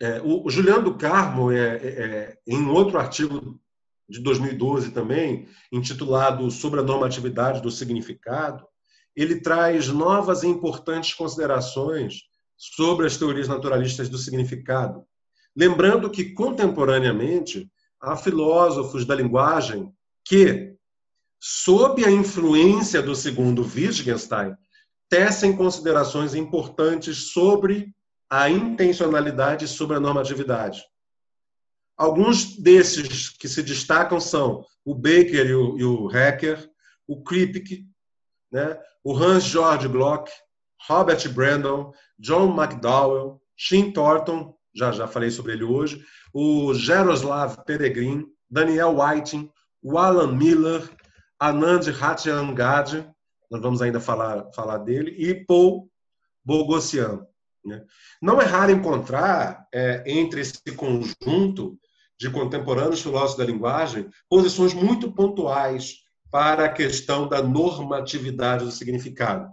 é, 0.00 0.18
o, 0.22 0.46
o, 0.46 0.50
Juliano 0.50 0.82
do 0.82 0.94
Carmo, 0.96 1.52
é, 1.52 1.76
é, 1.76 1.88
é 1.88 2.38
em 2.46 2.66
outro 2.68 2.98
artigo 2.98 3.60
de 4.08 4.18
2012 4.20 4.92
também, 4.92 5.46
intitulado 5.70 6.50
Sobre 6.50 6.80
a 6.80 6.82
Normatividade 6.82 7.60
do 7.60 7.70
Significado, 7.70 8.66
ele 9.14 9.40
traz 9.40 9.88
novas 9.88 10.42
e 10.42 10.46
importantes 10.46 11.12
considerações 11.12 12.22
sobre 12.56 13.06
as 13.06 13.18
teorias 13.18 13.46
naturalistas 13.46 14.08
do 14.08 14.16
significado. 14.16 15.04
Lembrando 15.56 16.10
que, 16.10 16.32
contemporaneamente, 16.32 17.70
há 18.00 18.16
filósofos 18.16 19.04
da 19.04 19.14
linguagem 19.14 19.92
que, 20.24 20.74
sob 21.38 22.04
a 22.04 22.10
influência 22.10 23.02
do 23.02 23.14
segundo 23.14 23.62
Wittgenstein, 23.62 24.54
tecem 25.08 25.56
considerações 25.56 26.34
importantes 26.34 27.32
sobre 27.32 27.92
a 28.30 28.48
intencionalidade 28.48 29.66
sobre 29.66 29.96
a 29.96 30.00
normatividade. 30.00 30.84
Alguns 31.96 32.56
desses 32.56 33.28
que 33.28 33.48
se 33.48 33.62
destacam 33.62 34.20
são 34.20 34.64
o 34.84 34.94
Baker 34.94 35.46
e 35.46 35.54
o, 35.54 35.78
e 35.78 35.84
o 35.84 36.06
Hacker, 36.06 36.70
o 37.06 37.22
Kripke, 37.22 37.84
né? 38.52 38.78
o 39.02 39.14
Hans 39.14 39.44
Georg 39.44 39.86
Bloch, 39.88 40.30
Robert 40.88 41.28
Brandon, 41.32 41.92
John 42.18 42.54
McDowell, 42.56 43.42
Shin 43.56 43.92
Thornton, 43.92 44.56
já 44.80 44.92
já 44.92 45.06
falei 45.06 45.30
sobre 45.30 45.52
ele 45.52 45.64
hoje, 45.64 46.02
o 46.32 46.72
Jaroslav 46.72 47.56
Peregrin, 47.66 48.26
Daniel 48.50 48.96
Whiting, 48.98 49.50
o 49.82 49.98
Alan 49.98 50.32
Miller, 50.32 50.88
Anand 51.38 51.90
Ratchangad, 51.92 53.06
nós 53.50 53.60
vamos 53.60 53.82
ainda 53.82 54.00
falar, 54.00 54.50
falar 54.54 54.78
dele, 54.78 55.14
e 55.18 55.34
Paul 55.34 55.90
Bogossian. 56.44 57.26
Né? 57.64 57.84
Não 58.22 58.40
é 58.40 58.44
raro 58.44 58.72
encontrar, 58.72 59.66
é, 59.72 60.02
entre 60.06 60.40
esse 60.40 60.62
conjunto 60.74 61.78
de 62.18 62.30
contemporâneos 62.30 63.02
filósofos 63.02 63.36
da 63.36 63.44
linguagem, 63.44 64.08
posições 64.28 64.72
muito 64.72 65.12
pontuais 65.12 65.98
para 66.30 66.66
a 66.66 66.72
questão 66.72 67.28
da 67.28 67.42
normatividade 67.42 68.64
do 68.64 68.70
significado. 68.70 69.50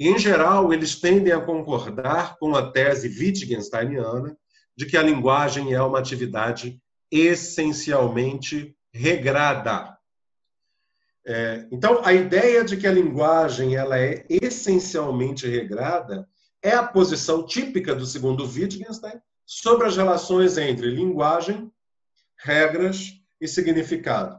Em 0.00 0.16
geral, 0.18 0.72
eles 0.72 0.94
tendem 0.94 1.32
a 1.32 1.40
concordar 1.40 2.36
com 2.38 2.54
a 2.54 2.70
tese 2.70 3.08
Wittgensteiniana 3.08 4.36
de 4.76 4.86
que 4.86 4.96
a 4.96 5.02
linguagem 5.02 5.74
é 5.74 5.82
uma 5.82 5.98
atividade 5.98 6.80
essencialmente 7.10 8.76
regrada. 8.92 9.98
É, 11.26 11.66
então, 11.72 12.00
a 12.04 12.12
ideia 12.12 12.64
de 12.64 12.76
que 12.76 12.86
a 12.86 12.92
linguagem 12.92 13.74
ela 13.74 13.98
é 13.98 14.24
essencialmente 14.28 15.48
regrada 15.48 16.28
é 16.62 16.70
a 16.70 16.86
posição 16.86 17.44
típica 17.44 17.94
do 17.94 18.06
segundo 18.06 18.46
Wittgenstein 18.46 19.20
sobre 19.44 19.86
as 19.88 19.96
relações 19.96 20.56
entre 20.58 20.90
linguagem, 20.90 21.72
regras 22.36 23.14
e 23.40 23.48
significado. 23.48 24.38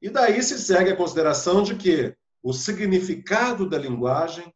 E 0.00 0.10
daí 0.10 0.42
se 0.42 0.58
segue 0.58 0.90
a 0.90 0.96
consideração 0.96 1.62
de 1.62 1.74
que 1.74 2.14
o 2.42 2.52
significado 2.52 3.68
da 3.68 3.78
linguagem 3.78 4.52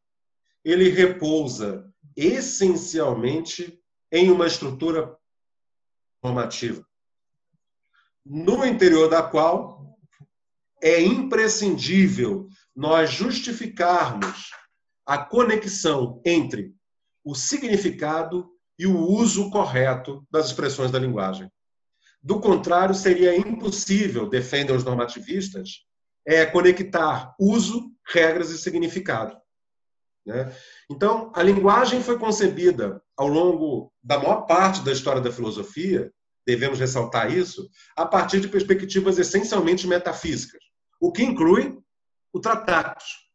ele 0.65 0.89
repousa 0.89 1.89
essencialmente 2.17 3.81
em 4.11 4.31
uma 4.31 4.47
estrutura 4.47 5.17
normativa, 6.23 6.85
no 8.25 8.65
interior 8.65 9.09
da 9.09 9.23
qual 9.23 9.97
é 10.83 11.01
imprescindível 11.01 12.49
nós 12.75 13.11
justificarmos 13.11 14.51
a 15.05 15.19
conexão 15.19 16.21
entre 16.25 16.75
o 17.25 17.35
significado 17.35 18.51
e 18.79 18.87
o 18.87 18.99
uso 18.99 19.51
correto 19.51 20.27
das 20.31 20.47
expressões 20.47 20.91
da 20.91 20.99
linguagem. 20.99 21.51
Do 22.23 22.41
contrário, 22.41 22.95
seria 22.95 23.37
impossível, 23.37 24.29
defendem 24.29 24.75
os 24.75 24.85
normativistas, 24.85 25.87
é, 26.27 26.45
conectar 26.45 27.35
uso, 27.39 27.93
regras 28.07 28.51
e 28.51 28.59
significado. 28.59 29.37
Né? 30.25 30.53
Então, 30.91 31.33
a 31.35 31.43
linguagem 31.43 32.03
foi 32.03 32.19
concebida 32.19 33.01
ao 33.17 33.29
longo 33.29 33.93
da 34.03 34.19
maior 34.19 34.43
parte 34.43 34.83
da 34.83 34.93
história 34.93 35.21
da 35.21 35.33
filosofia 35.33 36.13
devemos 36.47 36.79
ressaltar 36.79 37.37
isso, 37.37 37.69
a 37.97 38.07
partir 38.07 38.41
de 38.41 38.49
perspectivas 38.49 39.19
essencialmente 39.19 39.87
metafísicas, 39.87 40.63
o 41.01 41.11
que 41.11 41.25
inclui 41.25 41.77
o 42.33 42.41
Tratatus. 42.41 43.27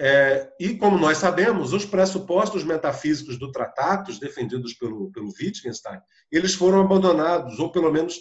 É, 0.00 0.52
e, 0.60 0.76
como 0.76 0.96
nós 0.96 1.18
sabemos, 1.18 1.72
os 1.72 1.84
pressupostos 1.84 2.62
metafísicos 2.62 3.36
do 3.36 3.50
Tratatus, 3.50 4.20
defendidos 4.20 4.74
pelo, 4.74 5.10
pelo 5.10 5.32
Wittgenstein, 5.40 5.98
eles 6.30 6.54
foram 6.54 6.80
abandonados, 6.80 7.58
ou 7.58 7.72
pelo 7.72 7.90
menos 7.90 8.16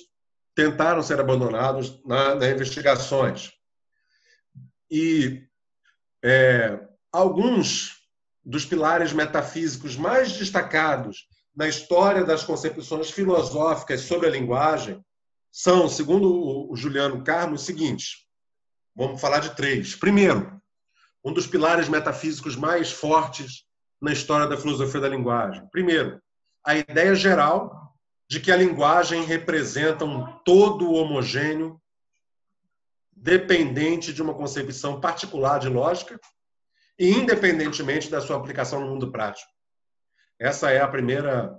tentaram 0.57 1.03
ser 1.03 1.19
abandonados 1.19 2.03
nas 2.03 2.39
na 2.39 2.49
investigações. 2.49 3.53
E 4.89 5.43
é, 6.25 6.79
alguns 7.11 8.01
dos 8.43 8.65
pilares 8.65 9.13
metafísicos 9.13 9.95
mais 9.95 10.31
destacados 10.31 11.27
na 11.55 11.67
história 11.67 12.23
das 12.23 12.43
concepções 12.43 13.11
filosóficas 13.11 14.01
sobre 14.01 14.25
a 14.25 14.31
linguagem 14.31 14.99
são, 15.51 15.87
segundo 15.87 16.71
o 16.71 16.75
Juliano 16.75 17.23
Carmo, 17.23 17.53
os 17.53 17.61
seguintes. 17.61 18.25
Vamos 18.95 19.21
falar 19.21 19.41
de 19.41 19.55
três. 19.55 19.93
Primeiro, 19.93 20.59
um 21.23 21.31
dos 21.31 21.45
pilares 21.45 21.87
metafísicos 21.87 22.55
mais 22.55 22.91
fortes 22.91 23.63
na 24.01 24.11
história 24.11 24.47
da 24.47 24.57
filosofia 24.57 25.01
da 25.01 25.09
linguagem. 25.09 25.67
Primeiro, 25.71 26.19
a 26.65 26.75
ideia 26.75 27.13
geral 27.13 27.86
de 28.27 28.39
que 28.39 28.51
a 28.51 28.57
linguagem 28.57 29.23
representa 29.23 30.03
um 30.03 30.25
todo 30.39 30.91
homogêneo, 30.91 31.81
dependente 33.11 34.13
de 34.13 34.21
uma 34.21 34.33
concepção 34.33 34.99
particular 34.99 35.59
de 35.59 35.69
lógica 35.69 36.19
e 36.99 37.09
independentemente 37.09 38.09
da 38.09 38.21
sua 38.21 38.37
aplicação 38.37 38.81
no 38.81 38.87
mundo 38.87 39.11
prático. 39.11 39.51
Essa 40.39 40.71
é 40.71 40.81
a 40.81 40.87
primeira 40.87 41.57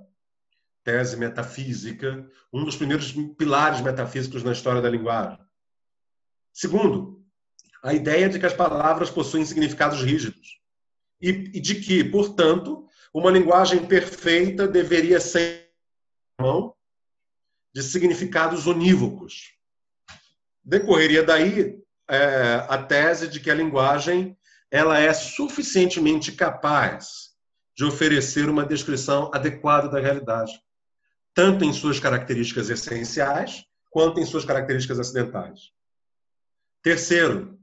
tese 0.84 1.16
metafísica, 1.16 2.26
um 2.52 2.64
dos 2.64 2.76
primeiros 2.76 3.12
pilares 3.36 3.80
metafísicos 3.80 4.42
na 4.42 4.52
história 4.52 4.80
da 4.80 4.88
linguagem. 4.88 5.38
Segundo, 6.52 7.24
a 7.82 7.92
ideia 7.92 8.28
de 8.28 8.38
que 8.38 8.46
as 8.46 8.54
palavras 8.54 9.10
possuem 9.10 9.44
significados 9.44 10.02
rígidos 10.02 10.60
e, 11.20 11.32
de 11.32 11.76
que, 11.76 12.04
portanto, 12.04 12.86
uma 13.12 13.30
linguagem 13.30 13.86
perfeita 13.86 14.66
deveria 14.66 15.20
ser 15.20 15.67
mão 16.38 16.74
de 17.74 17.82
significados 17.82 18.66
unívocos. 18.66 19.54
Decorreria 20.64 21.22
daí 21.22 21.78
é, 22.08 22.64
a 22.68 22.78
tese 22.82 23.28
de 23.28 23.40
que 23.40 23.50
a 23.50 23.54
linguagem 23.54 24.36
ela 24.70 24.98
é 24.98 25.12
suficientemente 25.12 26.32
capaz 26.32 27.28
de 27.76 27.84
oferecer 27.84 28.48
uma 28.48 28.64
descrição 28.64 29.30
adequada 29.32 29.88
da 29.88 30.00
realidade, 30.00 30.52
tanto 31.34 31.64
em 31.64 31.72
suas 31.72 32.00
características 32.00 32.68
essenciais 32.68 33.64
quanto 33.90 34.20
em 34.20 34.26
suas 34.26 34.44
características 34.44 34.98
acidentais. 34.98 35.70
Terceiro, 36.82 37.58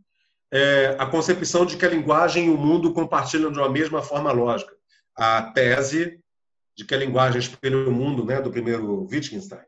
é 0.52 0.96
a 0.98 1.06
concepção 1.06 1.66
de 1.66 1.78
que 1.78 1.86
a 1.86 1.90
linguagem 1.90 2.46
e 2.46 2.50
o 2.50 2.58
mundo 2.58 2.94
compartilham 2.94 3.52
de 3.52 3.60
uma 3.60 3.70
mesma 3.70 4.02
forma 4.02 4.32
lógica. 4.32 4.74
A 5.16 5.42
tese 5.52 6.24
de 6.76 6.86
que 6.86 6.94
a 6.94 6.98
linguagem 6.98 7.40
espelha 7.40 7.78
o 7.78 7.92
mundo, 7.92 8.26
né, 8.26 8.42
do 8.42 8.52
primeiro 8.52 9.08
Wittgenstein. 9.10 9.62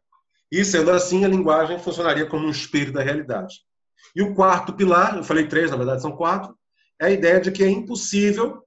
E 0.52 0.64
sendo 0.64 0.92
assim, 0.92 1.26
a 1.26 1.28
linguagem 1.28 1.80
funcionaria 1.80 2.26
como 2.26 2.48
um 2.48 2.52
espelho 2.52 2.92
da 2.92 3.02
realidade. 3.02 3.62
E 4.16 4.22
o 4.22 4.34
quarto 4.34 4.74
pilar, 4.74 5.18
eu 5.18 5.24
falei 5.24 5.48
três, 5.48 5.72
na 5.72 5.78
verdade 5.78 6.02
são 6.02 6.16
quatro, 6.16 6.58
é 7.00 7.08
a 7.08 7.12
ideia 7.12 7.40
de 7.40 7.52
que 7.52 7.64
é 7.64 7.70
impossível 7.70 8.64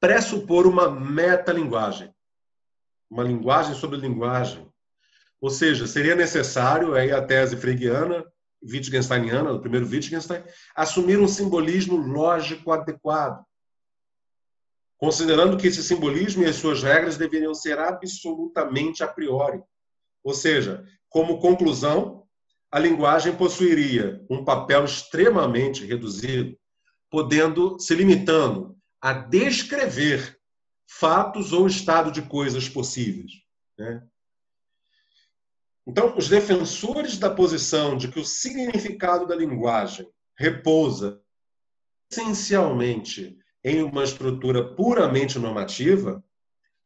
pressupor 0.00 0.66
uma 0.66 0.90
metalinguagem, 0.90 2.12
uma 3.10 3.22
linguagem 3.22 3.74
sobre 3.74 3.98
linguagem. 3.98 4.68
Ou 5.40 5.50
seja, 5.50 5.86
seria 5.86 6.14
necessário, 6.14 6.94
aí 6.94 7.12
a 7.12 7.22
tese 7.22 7.56
freguiana, 7.56 8.24
Wittgensteiniana, 8.62 9.52
do 9.52 9.60
primeiro 9.60 9.86
Wittgenstein, 9.86 10.42
assumir 10.74 11.18
um 11.18 11.28
simbolismo 11.28 11.96
lógico 11.96 12.72
adequado, 12.72 13.44
considerando 14.98 15.56
que 15.56 15.66
esse 15.66 15.82
simbolismo 15.82 16.42
e 16.42 16.46
as 16.46 16.56
suas 16.56 16.82
regras 16.82 17.16
deveriam 17.16 17.54
ser 17.54 17.78
absolutamente 17.78 19.02
a 19.02 19.08
priori. 19.08 19.60
Ou 20.22 20.32
seja, 20.32 20.84
como 21.08 21.40
conclusão, 21.40 22.26
a 22.70 22.78
linguagem 22.78 23.36
possuiria 23.36 24.24
um 24.28 24.44
papel 24.44 24.84
extremamente 24.84 25.84
reduzido, 25.84 26.58
podendo 27.10 27.78
se 27.78 27.94
limitando 27.94 28.76
a 29.00 29.12
descrever 29.12 30.36
fatos 30.88 31.52
ou 31.52 31.66
estado 31.66 32.10
de 32.10 32.22
coisas 32.22 32.68
possíveis. 32.68 33.32
Né? 33.78 34.02
Então, 35.86 36.16
os 36.16 36.28
defensores 36.28 37.18
da 37.18 37.30
posição 37.30 37.96
de 37.96 38.08
que 38.08 38.18
o 38.18 38.24
significado 38.24 39.26
da 39.26 39.36
linguagem 39.36 40.08
repousa 40.36 41.20
essencialmente 42.10 43.38
em 43.64 43.82
uma 43.82 44.04
estrutura 44.04 44.62
puramente 44.62 45.38
normativa, 45.38 46.22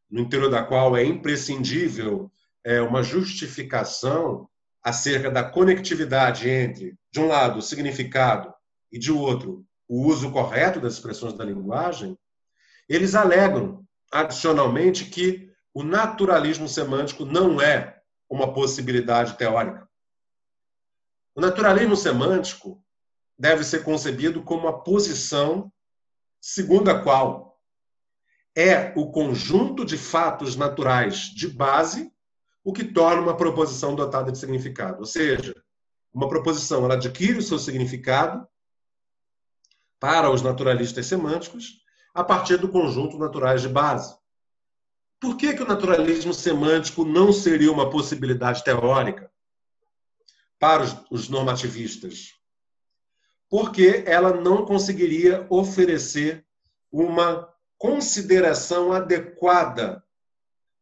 no 0.09 0.21
interior 0.21 0.49
da 0.49 0.63
qual 0.63 0.97
é 0.97 1.05
imprescindível 1.05 2.31
é, 2.65 2.81
uma 2.81 3.03
justificação 3.03 4.49
acerca 4.83 5.31
da 5.31 5.43
conectividade 5.43 6.49
entre, 6.49 6.97
de 7.11 7.21
um 7.21 7.27
lado, 7.27 7.59
o 7.59 7.63
significado 7.63 8.55
e, 8.93 8.99
de 8.99 9.11
outro, 9.11 9.67
o 9.89 10.07
uso 10.07 10.31
correto 10.31 10.81
das 10.81 10.95
expressões 10.95 11.33
da 11.33 11.45
linguagem, 11.45 12.17
eles 12.89 13.15
alegam, 13.15 13.85
adicionalmente, 14.11 15.07
que 15.07 15.51
o 15.75 15.83
naturalismo 15.83 16.69
semântico 16.69 17.25
não 17.25 17.61
é 17.61 18.01
uma 18.31 18.53
possibilidade 18.53 19.37
teórica. 19.37 19.89
O 21.35 21.41
naturalismo 21.41 21.97
semântico 21.97 22.83
deve 23.39 23.65
ser 23.65 23.85
concebido 23.85 24.43
como 24.43 24.69
a 24.69 24.81
posição 24.81 25.73
segundo 26.49 26.91
a 26.91 27.03
qual 27.03 27.61
é 28.57 28.95
o 28.97 29.11
conjunto 29.13 29.85
de 29.85 29.99
fatos 29.99 30.57
naturais 30.57 31.25
de 31.35 31.47
base 31.47 32.11
o 32.65 32.73
que 32.73 32.85
torna 32.85 33.21
uma 33.21 33.37
proposição 33.37 33.95
dotada 33.95 34.33
de 34.33 34.39
significado. 34.39 35.01
Ou 35.01 35.05
seja, 35.05 35.55
uma 36.11 36.27
proposição 36.27 36.85
ela 36.87 36.95
adquire 36.95 37.37
o 37.37 37.43
seu 37.43 37.59
significado 37.59 38.49
para 40.01 40.31
os 40.31 40.41
naturalistas 40.41 41.05
semânticos 41.05 41.83
a 42.15 42.25
partir 42.25 42.57
do 42.57 42.71
conjunto 42.71 43.19
naturais 43.19 43.61
de 43.61 43.69
base. 43.69 44.17
Por 45.21 45.37
que, 45.37 45.53
que 45.53 45.63
o 45.63 45.69
naturalismo 45.69 46.33
semântico 46.33 47.05
não 47.05 47.31
seria 47.31 47.71
uma 47.71 47.91
possibilidade 47.91 48.65
teórica 48.65 49.31
para 50.59 50.83
os, 51.11 51.29
normativistas? 51.29 52.38
Porque 53.49 54.03
ela 54.07 54.41
não 54.41 54.65
conseguiria 54.65 55.47
oferecer 55.49 56.45
uma 56.91 57.49
consideração 57.77 58.93
adequada 58.93 60.03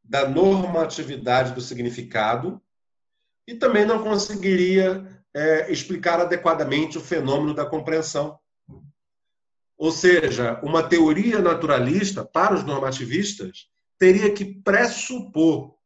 da 0.02 0.28
normatividade 0.28 1.52
do 1.52 1.60
significado 1.60 2.60
e 3.46 3.54
também 3.54 3.84
não 3.84 4.02
conseguiria 4.02 5.06
é, 5.34 5.70
explicar 5.70 6.20
adequadamente 6.20 6.96
o 6.96 7.00
fenômeno 7.00 7.54
da 7.54 7.66
compreensão. 7.66 8.38
Ou 9.76 9.92
seja, 9.92 10.58
uma 10.62 10.82
teoria 10.82 11.38
naturalista, 11.38 12.24
para 12.24 12.54
os 12.54 12.64
normativistas, 12.64 13.68
teria 13.98 14.32
que 14.32 14.44
pressupor 14.44 15.76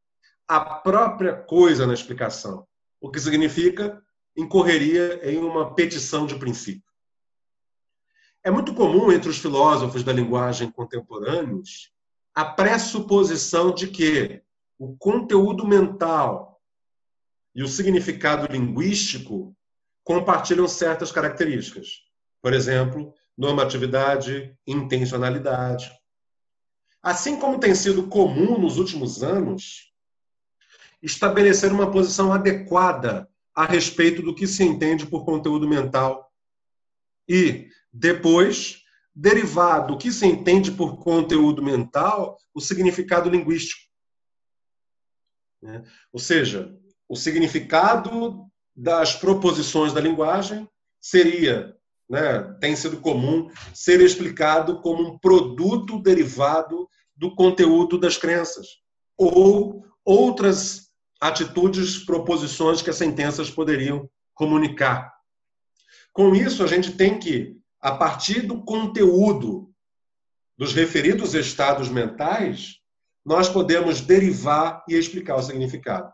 a 0.46 0.60
própria 0.60 1.34
coisa 1.34 1.86
na 1.86 1.94
explicação, 1.94 2.66
o 3.00 3.10
que 3.10 3.20
significa 3.20 4.00
incorreria 4.36 5.20
em 5.28 5.38
uma 5.38 5.74
petição 5.74 6.26
de 6.26 6.36
princípio. 6.36 6.90
É 8.42 8.50
muito 8.50 8.74
comum 8.74 9.12
entre 9.12 9.28
os 9.28 9.38
filósofos 9.38 10.02
da 10.02 10.12
linguagem 10.12 10.70
contemporâneos 10.70 11.92
a 12.34 12.44
pressuposição 12.44 13.74
de 13.74 13.88
que 13.88 14.42
o 14.78 14.96
conteúdo 14.96 15.66
mental 15.66 16.60
e 17.54 17.62
o 17.62 17.68
significado 17.68 18.50
linguístico 18.50 19.54
compartilham 20.02 20.66
certas 20.66 21.12
características. 21.12 22.04
Por 22.40 22.54
exemplo, 22.54 23.12
normatividade, 23.36 24.56
intencionalidade. 24.66 25.90
Assim 27.02 27.38
como 27.38 27.60
tem 27.60 27.74
sido 27.74 28.08
comum 28.08 28.58
nos 28.58 28.78
últimos 28.78 29.22
anos, 29.22 29.92
estabelecer 31.02 31.72
uma 31.72 31.90
posição 31.90 32.32
adequada 32.32 33.29
a 33.60 33.66
respeito 33.66 34.22
do 34.22 34.34
que 34.34 34.46
se 34.46 34.64
entende 34.64 35.04
por 35.04 35.22
conteúdo 35.22 35.68
mental. 35.68 36.32
E, 37.28 37.68
depois, 37.92 38.82
derivar 39.14 39.86
do 39.86 39.98
que 39.98 40.10
se 40.10 40.26
entende 40.26 40.72
por 40.72 40.96
conteúdo 40.96 41.62
mental 41.62 42.38
o 42.54 42.60
significado 42.60 43.28
linguístico. 43.28 43.82
Né? 45.60 45.84
Ou 46.10 46.18
seja, 46.18 46.74
o 47.06 47.14
significado 47.14 48.46
das 48.74 49.14
proposições 49.14 49.92
da 49.92 50.00
linguagem 50.00 50.66
seria, 50.98 51.76
né, 52.08 52.56
tem 52.62 52.74
sido 52.74 52.98
comum, 52.98 53.50
ser 53.74 54.00
explicado 54.00 54.80
como 54.80 55.06
um 55.06 55.18
produto 55.18 56.00
derivado 56.00 56.88
do 57.14 57.34
conteúdo 57.34 57.98
das 57.98 58.16
crenças 58.16 58.66
ou 59.18 59.84
outras 60.02 60.89
atitudes, 61.20 61.98
proposições 61.98 62.80
que 62.80 62.90
as 62.90 62.96
sentenças 62.96 63.50
poderiam 63.50 64.08
comunicar. 64.34 65.12
Com 66.12 66.34
isso, 66.34 66.64
a 66.64 66.66
gente 66.66 66.92
tem 66.92 67.18
que, 67.18 67.56
a 67.80 67.92
partir 67.92 68.42
do 68.42 68.62
conteúdo 68.64 69.70
dos 70.56 70.72
referidos 70.72 71.34
estados 71.34 71.88
mentais, 71.88 72.76
nós 73.24 73.48
podemos 73.48 74.00
derivar 74.00 74.84
e 74.88 74.94
explicar 74.94 75.36
o 75.36 75.42
significado. 75.42 76.12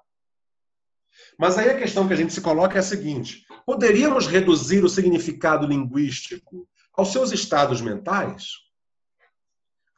Mas 1.38 1.56
aí 1.56 1.70
a 1.70 1.78
questão 1.78 2.06
que 2.06 2.12
a 2.12 2.16
gente 2.16 2.32
se 2.32 2.40
coloca 2.40 2.76
é 2.76 2.80
a 2.80 2.82
seguinte: 2.82 3.46
poderíamos 3.64 4.26
reduzir 4.26 4.84
o 4.84 4.88
significado 4.88 5.66
linguístico 5.66 6.68
aos 6.92 7.12
seus 7.12 7.32
estados 7.32 7.80
mentais? 7.80 8.50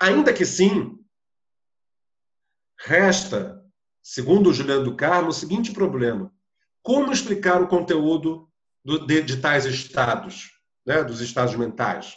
Ainda 0.01 0.33
que 0.33 0.45
sim, 0.45 0.97
resta, 2.79 3.65
segundo 4.09 4.49
o 4.49 4.55
Juliano 4.55 4.85
do 4.85 4.97
Carmo, 4.97 5.29
o 5.29 5.35
seguinte 5.35 5.71
problema: 5.71 6.33
como 6.83 7.13
explicar 7.13 7.61
o 7.61 7.69
conteúdo 7.69 8.49
do, 8.83 9.07
de, 9.07 9.21
de, 9.21 9.37
tais 9.37 9.67
estados, 9.67 10.51
né, 10.87 11.05
dos 11.05 11.21
estados 11.21 11.55
mentais? 11.55 12.17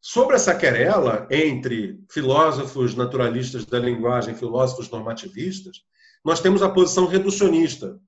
Sobre 0.00 0.36
essa 0.36 0.54
querela 0.54 1.26
entre 1.28 2.00
filósofos 2.08 2.94
naturalistas 2.94 3.66
da 3.66 3.80
linguagem 3.80 4.34
e 4.34 4.38
filósofos 4.38 4.88
normativistas, 4.88 5.78
nós 6.24 6.40
temos 6.40 6.62
a 6.62 6.70
posição 6.70 7.06
reducionista, 7.06 7.98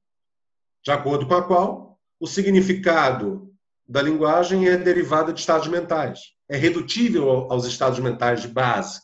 de 0.85 0.92
acordo 0.92 1.26
com 1.26 1.35
a 1.35 1.42
qual 1.42 1.98
o 2.20 2.26
significado 2.29 3.53
da 3.88 4.00
linguagem 4.00 4.68
é 4.68 4.76
derivado 4.76 5.33
de 5.33 5.40
estados 5.40 5.66
mentais, 5.66 6.20
é 6.48 6.57
redutível 6.57 7.50
aos 7.50 7.66
estados 7.66 7.98
mentais 7.98 8.42
de 8.42 8.48
base. 8.48 9.00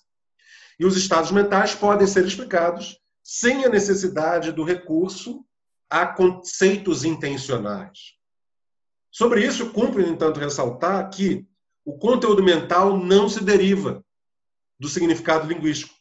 E 0.78 0.84
os 0.84 0.96
estados 0.96 1.30
mentais 1.30 1.74
podem 1.74 2.06
ser 2.06 2.24
explicados 2.26 2.98
sem 3.22 3.64
a 3.64 3.68
necessidade 3.68 4.52
do 4.52 4.62
recurso 4.62 5.44
a 5.88 6.06
conceitos 6.06 7.04
intencionais. 7.04 8.14
Sobre 9.10 9.44
isso, 9.44 9.70
cumpre, 9.70 10.02
no 10.02 10.12
entanto, 10.12 10.38
ressaltar 10.38 11.08
que 11.10 11.46
o 11.84 11.96
conteúdo 11.98 12.42
mental 12.42 12.98
não 12.98 13.28
se 13.28 13.42
deriva 13.42 14.04
do 14.78 14.88
significado 14.88 15.48
linguístico. 15.48 15.94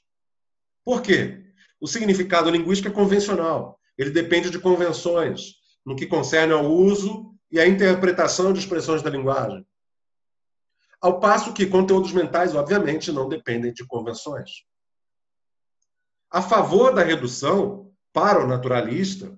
Por 0.83 1.01
quê? 1.01 1.45
O 1.79 1.87
significado 1.87 2.49
linguístico 2.49 2.89
é 2.89 2.91
convencional, 2.91 3.79
ele 3.97 4.09
depende 4.09 4.49
de 4.49 4.59
convenções 4.59 5.55
no 5.85 5.95
que 5.95 6.07
concerne 6.07 6.53
ao 6.53 6.65
uso 6.65 7.33
e 7.51 7.59
à 7.59 7.67
interpretação 7.67 8.51
de 8.51 8.59
expressões 8.59 9.01
da 9.01 9.09
linguagem. 9.09 9.65
Ao 11.01 11.19
passo 11.19 11.53
que 11.53 11.65
conteúdos 11.65 12.11
mentais, 12.11 12.55
obviamente, 12.55 13.11
não 13.11 13.29
dependem 13.29 13.73
de 13.73 13.85
convenções. 13.85 14.65
A 16.31 16.41
favor 16.41 16.93
da 16.93 17.03
redução, 17.03 17.91
para 18.11 18.43
o 18.43 18.47
naturalista, 18.47 19.37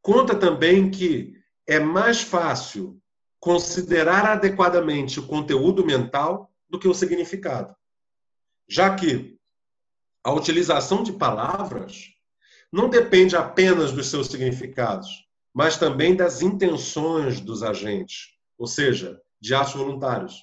conta 0.00 0.34
também 0.34 0.90
que 0.90 1.34
é 1.66 1.78
mais 1.80 2.22
fácil 2.22 3.00
considerar 3.40 4.24
adequadamente 4.24 5.20
o 5.20 5.26
conteúdo 5.26 5.84
mental 5.84 6.50
do 6.68 6.78
que 6.78 6.88
o 6.88 6.94
significado. 6.94 7.74
Já 8.68 8.94
que 8.94 9.38
a 10.22 10.32
utilização 10.32 11.02
de 11.02 11.12
palavras 11.12 12.14
não 12.72 12.88
depende 12.88 13.36
apenas 13.36 13.92
dos 13.92 14.08
seus 14.08 14.28
significados, 14.28 15.28
mas 15.52 15.76
também 15.76 16.16
das 16.16 16.42
intenções 16.42 17.40
dos 17.40 17.62
agentes, 17.62 18.30
ou 18.58 18.66
seja, 18.66 19.20
de 19.40 19.54
atos 19.54 19.74
voluntários. 19.74 20.42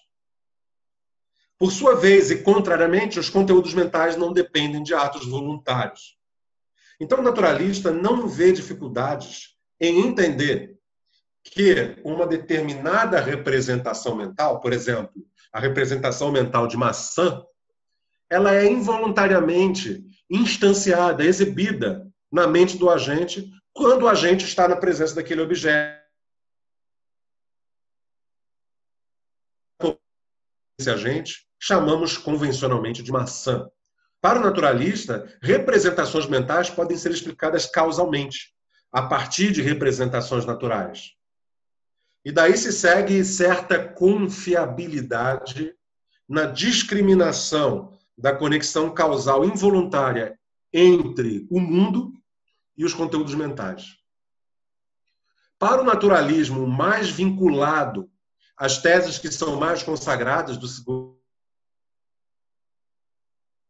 Por 1.61 1.71
sua 1.71 1.93
vez, 1.93 2.31
e 2.31 2.41
contrariamente, 2.41 3.19
os 3.19 3.29
conteúdos 3.29 3.75
mentais 3.75 4.17
não 4.17 4.33
dependem 4.33 4.81
de 4.81 4.95
atos 4.95 5.27
voluntários. 5.27 6.17
Então, 6.99 7.19
o 7.19 7.21
naturalista 7.21 7.91
não 7.91 8.27
vê 8.27 8.51
dificuldades 8.51 9.55
em 9.79 9.99
entender 9.99 10.75
que 11.43 12.01
uma 12.03 12.25
determinada 12.25 13.21
representação 13.21 14.15
mental, 14.15 14.59
por 14.59 14.73
exemplo, 14.73 15.13
a 15.53 15.59
representação 15.59 16.31
mental 16.31 16.65
de 16.65 16.75
maçã, 16.75 17.45
ela 18.27 18.55
é 18.55 18.65
involuntariamente 18.65 20.03
instanciada, 20.31 21.23
exibida 21.23 22.11
na 22.31 22.47
mente 22.47 22.75
do 22.75 22.89
agente 22.89 23.47
quando 23.71 24.01
o 24.01 24.07
agente 24.07 24.45
está 24.45 24.67
na 24.67 24.75
presença 24.75 25.13
daquele 25.13 25.41
objeto. 25.41 26.01
Esse 30.79 30.89
agente 30.89 31.50
chamamos 31.61 32.17
convencionalmente 32.17 33.03
de 33.03 33.11
maçã. 33.11 33.69
Para 34.19 34.39
o 34.39 34.43
naturalista, 34.43 35.31
representações 35.41 36.25
mentais 36.25 36.71
podem 36.71 36.97
ser 36.97 37.11
explicadas 37.11 37.67
causalmente, 37.67 38.51
a 38.91 39.03
partir 39.03 39.51
de 39.51 39.61
representações 39.61 40.43
naturais. 40.43 41.11
E 42.25 42.31
daí 42.31 42.57
se 42.57 42.73
segue 42.73 43.23
certa 43.23 43.79
confiabilidade 43.79 45.73
na 46.27 46.45
discriminação 46.45 47.97
da 48.17 48.35
conexão 48.35 48.93
causal 48.93 49.45
involuntária 49.45 50.37
entre 50.73 51.47
o 51.49 51.59
mundo 51.59 52.11
e 52.75 52.83
os 52.83 52.93
conteúdos 52.93 53.35
mentais. 53.35 53.97
Para 55.59 55.81
o 55.81 55.85
naturalismo 55.85 56.65
mais 56.65 57.09
vinculado 57.09 58.09
às 58.57 58.79
teses 58.79 59.17
que 59.19 59.31
são 59.31 59.55
mais 59.57 59.83
consagradas 59.83 60.57
do 60.57 60.67
segundo 60.67 61.10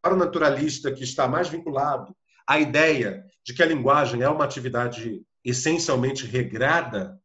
para 0.01 0.13
o 0.13 0.17
naturalista 0.17 0.91
que 0.91 1.03
está 1.03 1.27
mais 1.27 1.47
vinculado 1.47 2.15
à 2.47 2.59
ideia 2.59 3.23
de 3.43 3.53
que 3.53 3.63
a 3.63 3.65
linguagem 3.65 4.21
é 4.21 4.29
uma 4.29 4.43
atividade 4.43 5.21
essencialmente 5.43 6.25
regrada, 6.25 7.19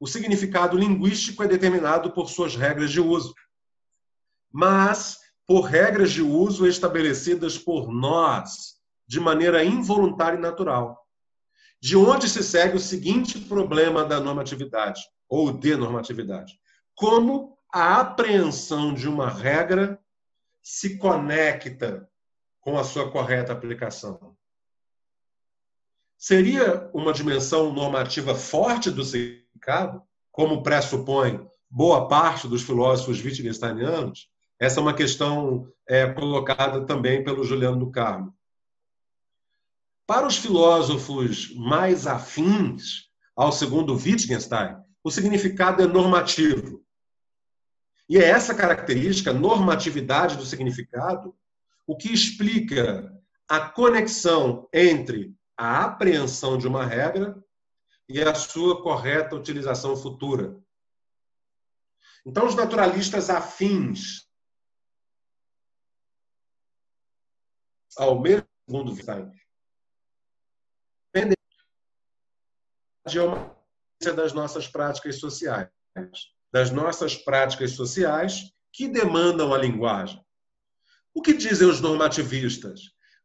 o 0.00 0.06
significado 0.06 0.78
linguístico 0.78 1.42
é 1.42 1.48
determinado 1.48 2.12
por 2.12 2.30
suas 2.30 2.56
regras 2.56 2.90
de 2.90 3.00
uso. 3.00 3.34
Mas 4.50 5.18
por 5.46 5.62
regras 5.62 6.12
de 6.12 6.22
uso 6.22 6.66
estabelecidas 6.66 7.58
por 7.58 7.92
nós, 7.92 8.76
de 9.06 9.20
maneira 9.20 9.62
involuntária 9.64 10.38
e 10.38 10.40
natural. 10.40 11.06
De 11.80 11.96
onde 11.96 12.28
se 12.28 12.42
segue 12.42 12.76
o 12.76 12.80
seguinte 12.80 13.38
problema 13.40 14.04
da 14.04 14.20
normatividade, 14.20 15.00
ou 15.28 15.52
de 15.52 15.76
normatividade: 15.76 16.58
como 16.94 17.58
a 17.72 18.00
apreensão 18.00 18.94
de 18.94 19.08
uma 19.08 19.28
regra 19.28 20.00
se 20.62 20.98
conecta 20.98 22.08
com 22.60 22.78
a 22.78 22.84
sua 22.84 23.10
correta 23.10 23.52
aplicação. 23.52 24.36
Seria 26.16 26.90
uma 26.92 27.12
dimensão 27.12 27.72
normativa 27.72 28.34
forte 28.34 28.90
do 28.90 29.02
significado, 29.02 30.02
como 30.30 30.62
pressupõe 30.62 31.48
boa 31.68 32.08
parte 32.08 32.46
dos 32.46 32.62
filósofos 32.62 33.24
wittgensteinianos? 33.24 34.28
Essa 34.58 34.80
é 34.80 34.82
uma 34.82 34.94
questão 34.94 35.66
é, 35.88 36.06
colocada 36.12 36.84
também 36.84 37.24
pelo 37.24 37.44
Juliano 37.44 37.78
do 37.78 37.90
Carmo. 37.90 38.34
Para 40.06 40.26
os 40.26 40.36
filósofos 40.36 41.54
mais 41.54 42.06
afins 42.06 43.08
ao 43.34 43.52
segundo 43.52 43.94
Wittgenstein, 43.94 44.76
o 45.02 45.10
significado 45.10 45.82
é 45.82 45.86
normativo. 45.86 46.84
E 48.10 48.18
é 48.18 48.24
essa 48.24 48.52
característica, 48.52 49.32
normatividade 49.32 50.36
do 50.36 50.44
significado, 50.44 51.32
o 51.86 51.96
que 51.96 52.12
explica 52.12 53.16
a 53.48 53.70
conexão 53.70 54.68
entre 54.72 55.32
a 55.56 55.84
apreensão 55.84 56.58
de 56.58 56.66
uma 56.66 56.84
regra 56.84 57.40
e 58.08 58.20
a 58.20 58.34
sua 58.34 58.82
correta 58.82 59.36
utilização 59.36 59.96
futura. 59.96 60.60
Então, 62.26 62.48
os 62.48 62.56
naturalistas 62.56 63.30
afins 63.30 64.28
ao 67.96 68.20
mesmo 68.20 68.44
segundo 68.66 68.90
Wittgenstein 68.90 69.32
é 73.06 73.20
uma 73.20 73.56
das 74.16 74.32
nossas 74.32 74.66
práticas 74.66 75.20
sociais, 75.20 75.68
das 76.52 76.70
nossas 76.70 77.16
práticas 77.16 77.72
sociais 77.72 78.52
que 78.72 78.88
demandam 78.88 79.52
a 79.54 79.58
linguagem. 79.58 80.20
O 81.14 81.22
que 81.22 81.32
dizem 81.32 81.68
os 81.68 81.80
normativistas? 81.80 82.80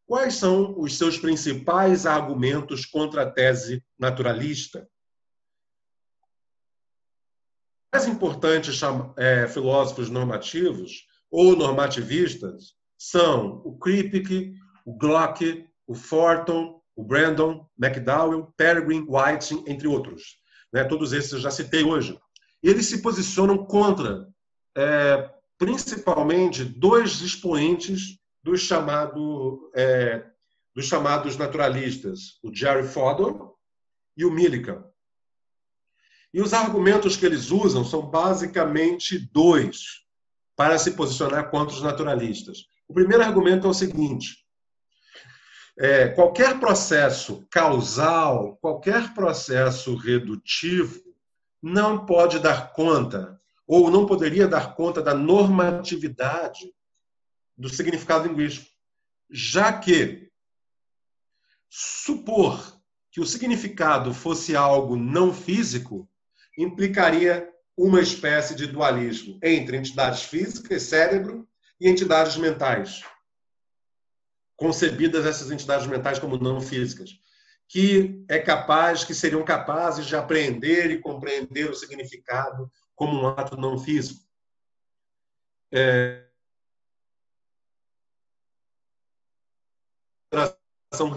Quais 0.06 0.36
são 0.36 0.80
os 0.80 0.98
seus 0.98 1.18
principais 1.18 2.06
argumentos 2.06 2.86
contra 2.86 3.24
a 3.24 3.32
tese 3.32 3.84
naturalista? 3.98 4.88
Mais 7.92 8.08
importantes 8.08 8.80
é, 9.18 9.48
filósofos 9.48 10.10
normativos 10.10 11.08
ou 11.32 11.56
normativistas 11.56 12.76
são 12.98 13.62
o 13.66 13.78
Kripke, 13.78 14.54
o 14.86 14.94
Glock, 14.98 15.68
o 15.88 15.96
Forton, 15.96 16.82
o 16.96 17.04
Brandon, 17.04 17.68
McDowell, 17.80 18.54
Peregrine, 18.58 19.06
Whiting, 19.08 19.64
entre 19.68 19.88
outros. 19.88 20.40
Né? 20.72 20.84
Todos 20.84 21.14
esses 21.14 21.34
eu 21.34 21.40
já 21.40 21.52
citei 21.52 21.84
hoje. 21.84 22.20
Eles 22.65 22.88
se 22.88 23.04
posicionam 23.04 23.63
contra, 23.63 24.28
é, 24.75 25.30
principalmente, 25.56 26.63
dois 26.63 27.21
expoentes 27.21 28.17
do 28.41 28.58
chamado 28.58 29.71
é, 29.75 30.25
dos 30.73 30.88
chamados 30.88 31.38
naturalistas, 31.38 32.39
o 32.41 32.51
Jerry 32.51 32.88
Fodor 32.88 33.54
e 34.17 34.25
o 34.25 34.32
Millikan. 34.32 34.84
E 36.34 36.41
os 36.41 36.54
argumentos 36.54 37.15
que 37.15 37.28
eles 37.28 37.51
usam 37.51 37.86
são 37.86 38.01
basicamente 38.10 39.19
dois 39.32 40.04
para 40.56 40.80
se 40.80 40.91
posicionar 40.93 41.51
contra 41.51 41.75
os 41.75 41.84
naturalistas. 41.84 42.65
O 42.88 42.95
primeiro 42.95 43.23
argumento 43.23 43.67
é 43.67 43.69
o 43.69 43.75
seguinte: 43.75 44.43
é, 45.78 46.08
qualquer 46.08 46.60
processo 46.60 47.45
causal, 47.51 48.58
qualquer 48.58 49.13
processo 49.13 49.95
redutivo, 49.95 51.05
não 51.65 52.06
pode 52.06 52.38
dar 52.38 52.73
conta, 52.73 53.41
ou 53.65 53.89
não 53.89 54.06
poderia 54.06 54.47
dar 54.47 54.75
conta 54.75 55.01
da 55.01 55.15
normatividade 55.15 56.71
do 57.58 57.67
significado 57.67 58.28
linguístico, 58.28 58.69
já 59.32 59.73
que 59.73 60.30
supor 61.67 62.80
que 63.10 63.19
o 63.19 63.25
significado 63.25 64.13
fosse 64.13 64.56
algo 64.56 64.95
não 64.95 65.34
físico 65.34 66.08
implicaria 66.56 67.51
uma 67.75 67.99
espécie 67.99 68.54
de 68.54 68.67
dualismo 68.67 69.39
entre 69.41 69.75
entidades 69.75 70.21
físicas, 70.21 70.84
cérebro, 70.84 71.47
e 71.82 71.89
entidades 71.89 72.38
mentais, 72.38 73.04
concebidas 74.56 75.25
essas 75.25 75.49
entidades 75.49 75.88
mentais 75.88 76.19
como 76.19 76.38
não 76.38 76.62
físicas, 76.62 77.19
que 77.67 78.23
é 78.30 78.39
capaz, 78.39 79.04
que 79.04 79.13
seriam 79.13 79.43
capazes 79.43 80.06
de 80.06 80.15
apreender 80.15 80.91
e 80.91 80.99
compreender 80.99 81.69
o 81.69 81.75
significado 81.75 82.71
como 82.95 83.19
um 83.19 83.28
ato 83.28 83.58
não 83.58 83.78
físico. 83.78 84.23
É... 85.71 86.23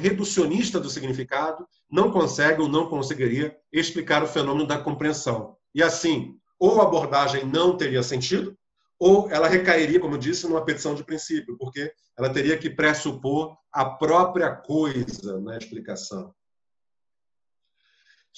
Reducionista 0.01 0.81
do 0.81 0.91
significado 0.91 1.69
não 1.89 2.11
consegue 2.11 2.61
ou 2.61 2.69
não 2.69 2.89
conseguiria 2.89 3.57
explicar 3.73 4.23
o 4.25 4.27
fenômeno 4.27 4.67
da 4.67 4.79
compreensão. 4.79 5.57
E 5.75 5.83
assim, 5.83 6.37
ou 6.59 6.81
a 6.81 6.85
abordagem 6.85 7.45
não 7.45 7.77
teria 7.77 8.03
sentido, 8.03 8.59
ou 8.99 9.31
ela 9.31 9.47
recairia, 9.47 10.01
como 10.01 10.15
eu 10.15 10.19
disse, 10.19 10.49
numa 10.49 10.65
petição 10.65 10.95
de 10.95 11.05
princípio, 11.05 11.57
porque 11.57 11.93
ela 12.19 12.33
teria 12.33 12.59
que 12.59 12.69
pressupor 12.69 13.57
a 13.73 13.85
própria 13.85 14.51
coisa 14.57 15.41
na 15.41 15.57
explicação. 15.57 16.35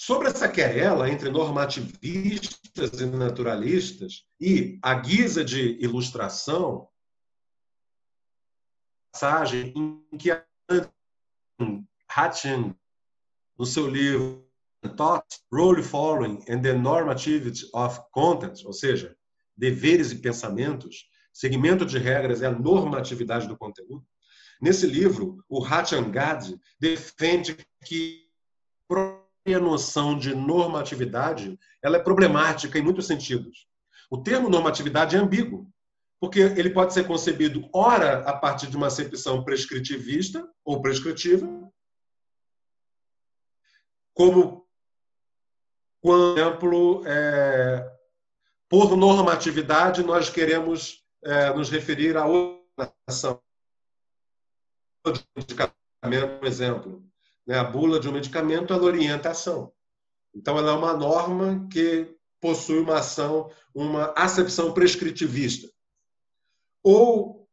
Sobre 0.03 0.29
essa 0.29 0.49
querela 0.49 1.11
entre 1.11 1.29
normativistas 1.29 3.03
e 3.03 3.05
naturalistas, 3.05 4.25
e 4.41 4.79
a 4.81 4.95
guisa 4.95 5.45
de 5.45 5.73
ilustração, 5.73 6.89
passagem 9.13 9.75
em 9.77 10.17
que 10.17 10.31
Hatching, 12.09 12.75
no 13.59 13.67
seu 13.67 13.87
livro 13.87 14.43
Thought, 14.97 15.27
Role 15.53 15.83
Following 15.83 16.47
and 16.49 16.63
the 16.63 16.73
Normativity 16.73 17.69
of 17.75 18.01
Content, 18.11 18.65
ou 18.65 18.73
seja, 18.73 19.15
deveres 19.55 20.13
e 20.13 20.17
pensamentos, 20.17 21.11
segmento 21.31 21.85
de 21.85 21.99
regras 21.99 22.41
é 22.41 22.47
a 22.47 22.59
normatividade 22.59 23.47
do 23.47 23.59
conteúdo. 23.59 24.03
Nesse 24.63 24.87
livro, 24.87 25.45
o 25.47 25.63
Hatchangad 25.63 26.59
defende 26.81 27.55
que 27.85 28.31
própria 29.40 29.59
noção 29.59 30.18
de 30.18 30.35
normatividade 30.35 31.59
ela 31.83 31.96
é 31.96 32.03
problemática 32.03 32.79
em 32.79 32.83
muitos 32.83 33.07
sentidos. 33.07 33.66
O 34.11 34.18
termo 34.18 34.50
normatividade 34.50 35.16
é 35.16 35.18
ambíguo, 35.18 35.70
porque 36.20 36.40
ele 36.40 36.70
pode 36.70 36.92
ser 36.92 37.07
concebido, 37.07 37.68
ora, 37.72 38.18
a 38.29 38.37
partir 38.37 38.66
de 38.66 38.76
uma 38.76 38.88
acepção 38.88 39.42
prescritivista 39.42 40.46
ou 40.64 40.83
prescritiva, 40.83 41.48
como, 44.12 44.66
por 46.03 46.37
exemplo, 46.37 47.03
é, 47.07 47.96
por 48.68 48.96
normatividade, 48.96 50.03
nós 50.03 50.29
queremos 50.29 51.03
é, 51.24 51.55
nos 51.55 51.70
referir 51.70 52.16
a 52.16 52.26
outra 52.26 52.92
ação. 53.07 53.40
Por 55.03 55.14
exemplo. 56.44 57.10
Né? 57.51 57.59
A 57.59 57.65
bula 57.65 57.99
de 57.99 58.09
um 58.09 58.13
medicamento 58.13 58.73
ela 58.73 58.85
orienta 58.85 59.29
a 59.29 59.33
ação. 59.33 59.73
Então, 60.33 60.57
ela 60.57 60.71
é 60.71 60.75
uma 60.75 60.93
norma 60.93 61.67
que 61.69 62.15
possui 62.41 62.79
uma 62.79 62.99
ação, 62.99 63.51
uma 63.75 64.15
acepção 64.17 64.73
prescritivista. 64.73 65.69
Ou, 66.81 67.49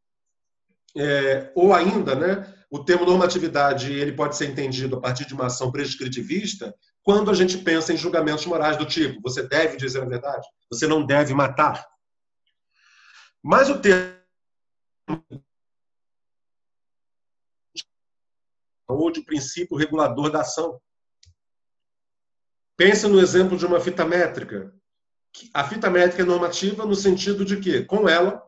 é, 0.95 1.51
ou 1.55 1.73
ainda, 1.73 2.13
né, 2.13 2.53
o 2.69 2.83
termo 2.83 3.07
normatividade 3.07 3.91
ele 3.91 4.11
pode 4.11 4.37
ser 4.37 4.47
entendido 4.47 4.97
a 4.97 5.01
partir 5.01 5.25
de 5.25 5.33
uma 5.33 5.47
ação 5.47 5.71
prescritivista 5.71 6.75
quando 7.01 7.31
a 7.31 7.33
gente 7.33 7.57
pensa 7.57 7.91
em 7.91 7.97
julgamentos 7.97 8.45
morais 8.45 8.77
do 8.77 8.85
tipo 8.85 9.19
você 9.21 9.41
deve 9.41 9.77
dizer 9.77 10.03
a 10.03 10.05
verdade, 10.05 10.45
você 10.69 10.85
não 10.85 11.03
deve 11.03 11.33
matar. 11.33 11.83
Mas 13.41 13.67
o 13.67 13.79
termo 13.79 14.13
ou 18.87 19.11
de 19.11 19.21
princípio 19.21 19.77
regulador 19.77 20.31
da 20.31 20.41
ação. 20.41 20.79
Pensa 22.75 23.07
no 23.07 23.19
exemplo 23.19 23.57
de 23.57 23.65
uma 23.65 23.79
fita 23.79 24.05
métrica. 24.05 24.73
A 25.53 25.63
fita 25.63 25.89
métrica 25.89 26.23
é 26.23 26.25
normativa 26.25 26.85
no 26.85 26.95
sentido 26.95 27.43
de 27.43 27.57
que, 27.57 27.83
com 27.83 28.07
ela, 28.07 28.43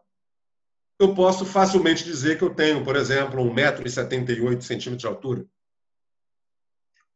eu 1.00 1.14
posso 1.14 1.46
facilmente 1.46 2.04
dizer 2.04 2.38
que 2.38 2.44
eu 2.44 2.54
tenho, 2.54 2.84
por 2.84 2.96
exemplo, 2.96 3.42
1,78m 3.44 4.96
de 4.96 5.08
altura. 5.08 5.46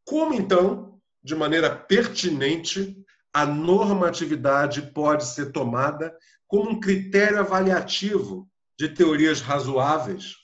Como, 0.06 0.34
então, 0.34 1.00
de 1.24 1.36
maneira 1.36 1.74
pertinente, 1.76 2.98
a 3.34 3.46
normatividade 3.46 4.82
pode 4.94 5.26
ser 5.26 5.52
tomada 5.52 6.16
como 6.48 6.72
um 6.72 6.80
critério 6.80 7.40
avaliativo 7.40 8.50
de 8.78 8.90
teorias 8.90 9.42
razoáveis, 9.42 10.36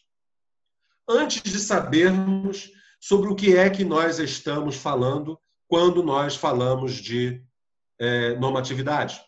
antes 1.10 1.42
de 1.42 1.60
sabermos 1.60 2.72
sobre 3.02 3.30
o 3.30 3.36
que 3.36 3.58
é 3.58 3.68
que 3.68 3.84
nós 3.84 4.20
estamos 4.20 4.76
falando 4.76 5.40
quando 5.68 6.04
nós 6.04 6.36
falamos 6.36 6.94
de 6.94 7.44
é, 7.98 8.36
normatividade. 8.36 9.20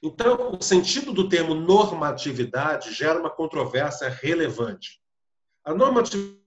Então, 0.00 0.52
o 0.52 0.62
sentido 0.62 1.12
do 1.12 1.28
termo 1.28 1.54
normatividade 1.54 2.92
gera 2.92 3.18
uma 3.18 3.30
controvérsia 3.30 4.08
relevante. 4.08 5.00
A 5.64 5.74
normatividade 5.74 6.40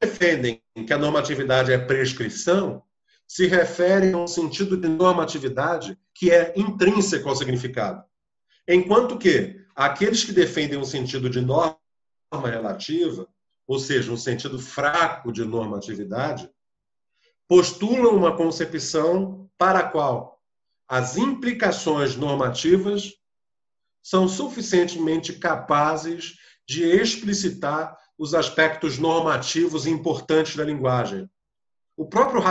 defendem 0.00 0.62
que 0.86 0.92
a 0.92 0.98
normatividade 0.98 1.72
é 1.72 1.78
prescrição 1.78 2.82
se 3.32 3.46
referem 3.46 4.12
a 4.12 4.18
um 4.18 4.26
sentido 4.26 4.76
de 4.76 4.86
normatividade 4.86 5.98
que 6.14 6.30
é 6.30 6.52
intrínseco 6.54 7.30
ao 7.30 7.34
significado. 7.34 8.04
Enquanto 8.68 9.16
que 9.16 9.58
aqueles 9.74 10.22
que 10.22 10.32
defendem 10.32 10.78
um 10.78 10.84
sentido 10.84 11.30
de 11.30 11.40
norma 11.40 11.78
relativa, 12.30 13.26
ou 13.66 13.78
seja, 13.78 14.12
um 14.12 14.18
sentido 14.18 14.58
fraco 14.58 15.32
de 15.32 15.46
normatividade, 15.46 16.50
postulam 17.48 18.14
uma 18.14 18.36
concepção 18.36 19.48
para 19.56 19.78
a 19.78 19.88
qual 19.88 20.38
as 20.86 21.16
implicações 21.16 22.14
normativas 22.14 23.14
são 24.02 24.28
suficientemente 24.28 25.32
capazes 25.32 26.36
de 26.68 26.84
explicitar 26.84 27.96
os 28.18 28.34
aspectos 28.34 28.98
normativos 28.98 29.86
importantes 29.86 30.54
da 30.54 30.64
linguagem. 30.64 31.30
O 32.02 32.04
próprio 32.04 32.42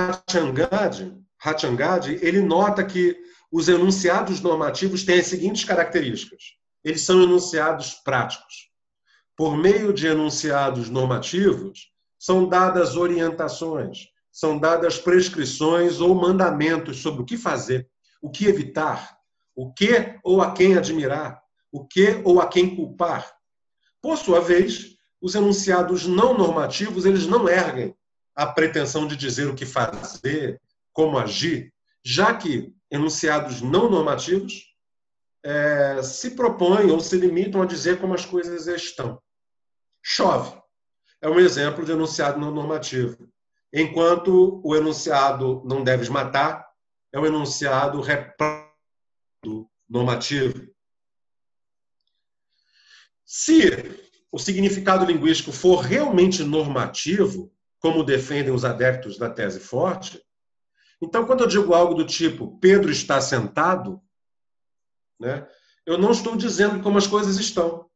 Hatchangad, 1.44 2.08
ele 2.22 2.40
nota 2.40 2.86
que 2.86 3.18
os 3.52 3.68
enunciados 3.68 4.40
normativos 4.40 5.04
têm 5.04 5.20
as 5.20 5.28
seguintes 5.28 5.66
características. 5.66 6.42
Eles 6.82 7.02
são 7.02 7.22
enunciados 7.22 7.96
práticos. 7.96 8.70
Por 9.36 9.58
meio 9.58 9.92
de 9.92 10.08
enunciados 10.08 10.90
normativos, 10.90 11.92
são 12.18 12.48
dadas 12.48 12.96
orientações, 12.96 14.08
são 14.32 14.58
dadas 14.58 14.98
prescrições 14.98 16.00
ou 16.00 16.16
mandamentos 16.16 17.02
sobre 17.02 17.22
o 17.22 17.26
que 17.26 17.36
fazer, 17.36 17.90
o 18.22 18.32
que 18.32 18.46
evitar, 18.46 19.18
o 19.54 19.74
que 19.74 20.18
ou 20.24 20.42
a 20.42 20.54
quem 20.54 20.78
admirar, 20.78 21.42
o 21.70 21.86
que 21.86 22.22
ou 22.24 22.40
a 22.40 22.48
quem 22.48 22.74
culpar. 22.74 23.30
Por 24.02 24.18
sua 24.18 24.40
vez, 24.40 24.96
os 25.20 25.36
enunciados 25.36 26.08
não 26.08 26.38
normativos, 26.38 27.06
eles 27.06 27.28
não 27.28 27.50
erguem 27.50 27.94
a 28.42 28.48
pretensão 28.48 29.08
de 29.08 29.16
dizer 29.16 29.48
o 29.48 29.56
que 29.56 29.66
fazer, 29.66 30.60
como 30.92 31.18
agir, 31.18 31.74
já 32.04 32.34
que 32.34 32.74
enunciados 32.90 33.62
não 33.62 33.90
normativos 33.90 34.76
é, 35.44 36.02
se 36.04 36.32
propõem 36.32 36.92
ou 36.92 37.00
se 37.00 37.18
limitam 37.18 37.62
a 37.62 37.66
dizer 37.66 38.00
como 38.00 38.14
as 38.14 38.26
coisas 38.26 38.68
estão. 38.68 39.22
Chove. 40.02 40.60
É 41.22 41.30
um 41.30 41.40
exemplo 41.40 41.86
de 41.86 41.92
enunciado 41.92 42.40
não 42.40 42.52
normativo 42.52 43.32
enquanto 43.74 44.60
o 44.64 44.76
enunciado 44.76 45.62
não 45.66 45.84
deves 45.84 46.10
matar 46.10 46.70
é 47.14 47.20
um 47.20 47.26
enunciado 47.26 48.02
repleto 48.02 49.70
normativo. 49.90 50.68
Se 53.26 53.70
o 54.32 54.40
significado 54.40 55.06
linguístico 55.06 55.52
for 55.52 55.82
realmente 55.82 56.44
normativo, 56.44 57.52
como 57.82 58.04
defendem 58.04 58.54
os 58.54 58.64
adeptos 58.64 59.18
da 59.18 59.30
tese 59.30 59.60
forte, 59.60 60.22
então, 61.02 61.26
quando 61.26 61.42
eu 61.42 61.48
digo 61.48 61.74
algo 61.74 61.96
do 61.96 62.06
tipo 62.06 62.60
Pedro 62.60 62.92
está 62.92 63.20
sentado, 63.20 64.00
né, 65.20 65.48
eu 65.86 65.98
não 65.98 66.12
estou 66.12 66.36
dizendo 66.36 66.82
como 66.82 66.98
as 66.98 67.08
coisas 67.08 67.38
estão, 67.38 67.90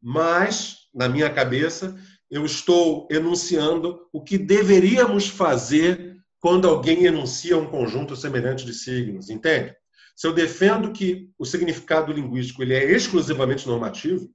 mas, 0.00 0.88
na 0.94 1.08
minha 1.08 1.30
cabeça, 1.30 1.94
eu 2.30 2.44
estou 2.44 3.06
enunciando 3.10 4.08
o 4.12 4.22
que 4.22 4.38
deveríamos 4.38 5.28
fazer 5.28 6.16
quando 6.40 6.66
alguém 6.66 7.04
enuncia 7.04 7.56
um 7.56 7.66
conjunto 7.66 8.16
semelhante 8.16 8.64
de 8.64 8.72
signos, 8.72 9.28
entende? 9.28 9.74
Se 10.16 10.26
eu 10.26 10.32
defendo 10.32 10.92
que 10.92 11.30
o 11.38 11.44
significado 11.44 12.12
linguístico 12.12 12.62
ele 12.62 12.74
é 12.74 12.90
exclusivamente 12.90 13.66
normativo, 13.66 14.30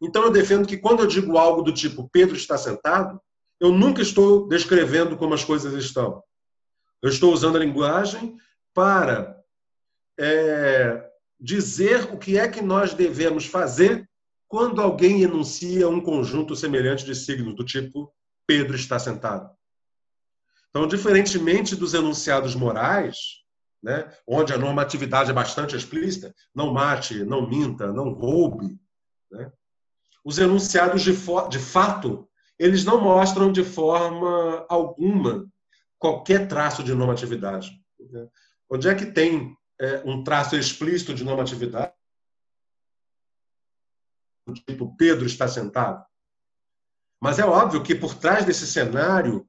então 0.00 0.22
eu 0.22 0.30
defendo 0.30 0.66
que 0.66 0.76
quando 0.76 1.00
eu 1.00 1.06
digo 1.06 1.36
algo 1.36 1.62
do 1.62 1.72
tipo 1.72 2.08
Pedro 2.10 2.36
está 2.36 2.56
sentado, 2.56 3.20
eu 3.60 3.72
nunca 3.72 4.02
estou 4.02 4.46
descrevendo 4.48 5.16
como 5.16 5.34
as 5.34 5.44
coisas 5.44 5.72
estão. 5.74 6.22
Eu 7.02 7.08
estou 7.08 7.32
usando 7.32 7.56
a 7.56 7.60
linguagem 7.60 8.36
para 8.74 9.40
é, 10.18 11.08
dizer 11.40 12.12
o 12.12 12.18
que 12.18 12.38
é 12.38 12.48
que 12.48 12.60
nós 12.60 12.94
devemos 12.94 13.46
fazer 13.46 14.08
quando 14.48 14.80
alguém 14.80 15.22
enuncia 15.22 15.88
um 15.88 16.00
conjunto 16.00 16.54
semelhante 16.54 17.04
de 17.04 17.14
signos, 17.14 17.56
do 17.56 17.64
tipo 17.64 18.12
Pedro 18.46 18.76
está 18.76 18.98
sentado. 18.98 19.50
Então, 20.70 20.86
diferentemente 20.86 21.74
dos 21.74 21.94
enunciados 21.94 22.54
morais, 22.54 23.16
né, 23.82 24.12
onde 24.26 24.52
a 24.52 24.58
normatividade 24.58 25.30
é 25.30 25.34
bastante 25.34 25.74
explícita, 25.74 26.34
não 26.54 26.72
mate, 26.72 27.24
não 27.24 27.48
minta, 27.48 27.92
não 27.92 28.10
roube, 28.10 28.78
né, 29.30 29.50
os 30.24 30.38
enunciados 30.38 31.02
de, 31.02 31.12
de 31.12 31.58
fato, 31.58 32.28
eles 32.58 32.84
não 32.84 33.00
mostram 33.00 33.52
de 33.52 33.64
forma 33.64 34.64
alguma 34.68 35.50
qualquer 35.98 36.48
traço 36.48 36.82
de 36.82 36.94
normatividade. 36.94 37.70
Né? 37.98 38.28
Onde 38.68 38.88
é 38.88 38.94
que 38.94 39.06
tem 39.06 39.56
é, 39.80 40.02
um 40.04 40.22
traço 40.22 40.56
explícito 40.56 41.14
de 41.14 41.24
normatividade? 41.24 41.92
Tipo, 44.66 44.94
Pedro 44.96 45.26
está 45.26 45.48
sentado. 45.48 46.04
Mas 47.20 47.38
é 47.38 47.44
óbvio 47.44 47.82
que 47.82 47.94
por 47.94 48.14
trás 48.14 48.44
desse 48.44 48.66
cenário, 48.66 49.48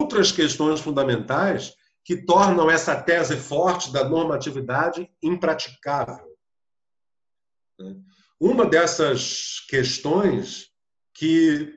outras 0.00 0.32
questões 0.32 0.80
fundamentais 0.80 1.74
que 2.04 2.16
tornam 2.16 2.70
essa 2.70 3.00
tese 3.00 3.36
forte 3.36 3.92
da 3.92 4.08
normatividade 4.08 5.10
impraticável. 5.20 6.36
Né? 7.78 7.96
Uma 8.38 8.64
dessas 8.64 9.60
questões 9.68 10.70
que 11.12 11.75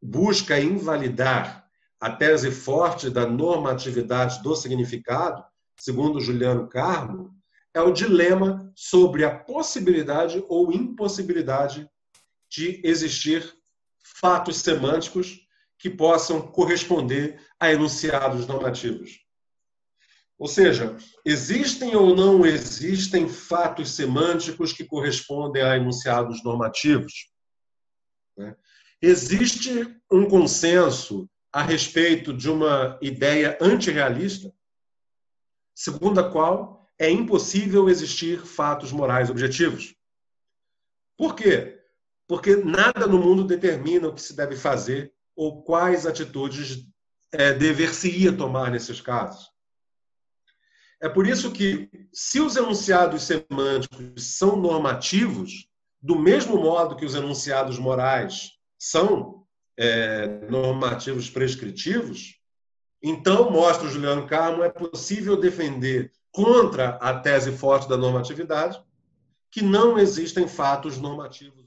busca 0.00 0.58
invalidar 0.58 1.68
a 2.00 2.10
tese 2.10 2.50
forte 2.50 3.10
da 3.10 3.26
normatividade 3.26 4.42
do 4.42 4.54
significado, 4.56 5.44
segundo 5.76 6.20
Juliano 6.20 6.68
Carmo, 6.68 7.34
é 7.74 7.80
o 7.80 7.92
dilema 7.92 8.72
sobre 8.74 9.24
a 9.24 9.38
possibilidade 9.38 10.42
ou 10.48 10.72
impossibilidade 10.72 11.88
de 12.48 12.80
existir 12.84 13.54
fatos 14.02 14.56
semânticos 14.56 15.46
que 15.78 15.88
possam 15.88 16.40
corresponder 16.40 17.40
a 17.58 17.70
enunciados 17.72 18.46
normativos. 18.46 19.20
Ou 20.38 20.48
seja, 20.48 20.96
existem 21.24 21.94
ou 21.94 22.16
não 22.16 22.46
existem 22.46 23.28
fatos 23.28 23.90
semânticos 23.90 24.72
que 24.72 24.84
correspondem 24.84 25.62
a 25.62 25.76
enunciados 25.76 26.42
normativos? 26.42 27.30
Né? 28.36 28.56
Existe 29.02 29.96
um 30.10 30.28
consenso 30.28 31.28
a 31.52 31.62
respeito 31.62 32.32
de 32.32 32.50
uma 32.50 32.98
ideia 33.00 33.56
antirrealista, 33.60 34.52
segundo 35.74 36.20
a 36.20 36.30
qual 36.30 36.86
é 36.98 37.10
impossível 37.10 37.88
existir 37.88 38.44
fatos 38.44 38.92
morais 38.92 39.30
objetivos. 39.30 39.94
Por 41.16 41.34
quê? 41.34 41.80
Porque 42.28 42.56
nada 42.56 43.06
no 43.06 43.18
mundo 43.18 43.44
determina 43.44 44.08
o 44.08 44.14
que 44.14 44.20
se 44.20 44.36
deve 44.36 44.54
fazer 44.54 45.12
ou 45.34 45.62
quais 45.62 46.06
atitudes 46.06 46.86
é, 47.32 47.54
dever-se-ia 47.54 48.36
tomar 48.36 48.70
nesses 48.70 49.00
casos. 49.00 49.50
É 51.00 51.08
por 51.08 51.26
isso 51.26 51.50
que, 51.50 51.90
se 52.12 52.40
os 52.40 52.56
enunciados 52.56 53.22
semânticos 53.22 54.36
são 54.36 54.56
normativos, 54.56 55.66
do 56.02 56.18
mesmo 56.18 56.56
modo 56.58 56.94
que 56.94 57.06
os 57.06 57.14
enunciados 57.14 57.78
morais 57.78 58.59
são 58.80 59.44
é, 59.76 60.26
normativos 60.48 61.30
prescritivos, 61.30 62.40
então, 63.02 63.50
mostra 63.50 63.86
o 63.86 63.90
Juliano 63.90 64.26
Carmo, 64.26 64.62
é 64.62 64.68
possível 64.68 65.36
defender 65.36 66.12
contra 66.30 66.90
a 66.96 67.18
tese 67.18 67.50
forte 67.52 67.88
da 67.88 67.96
normatividade 67.96 68.80
que 69.50 69.62
não 69.62 69.98
existem 69.98 70.46
fatos 70.46 70.98
normativos 70.98 71.59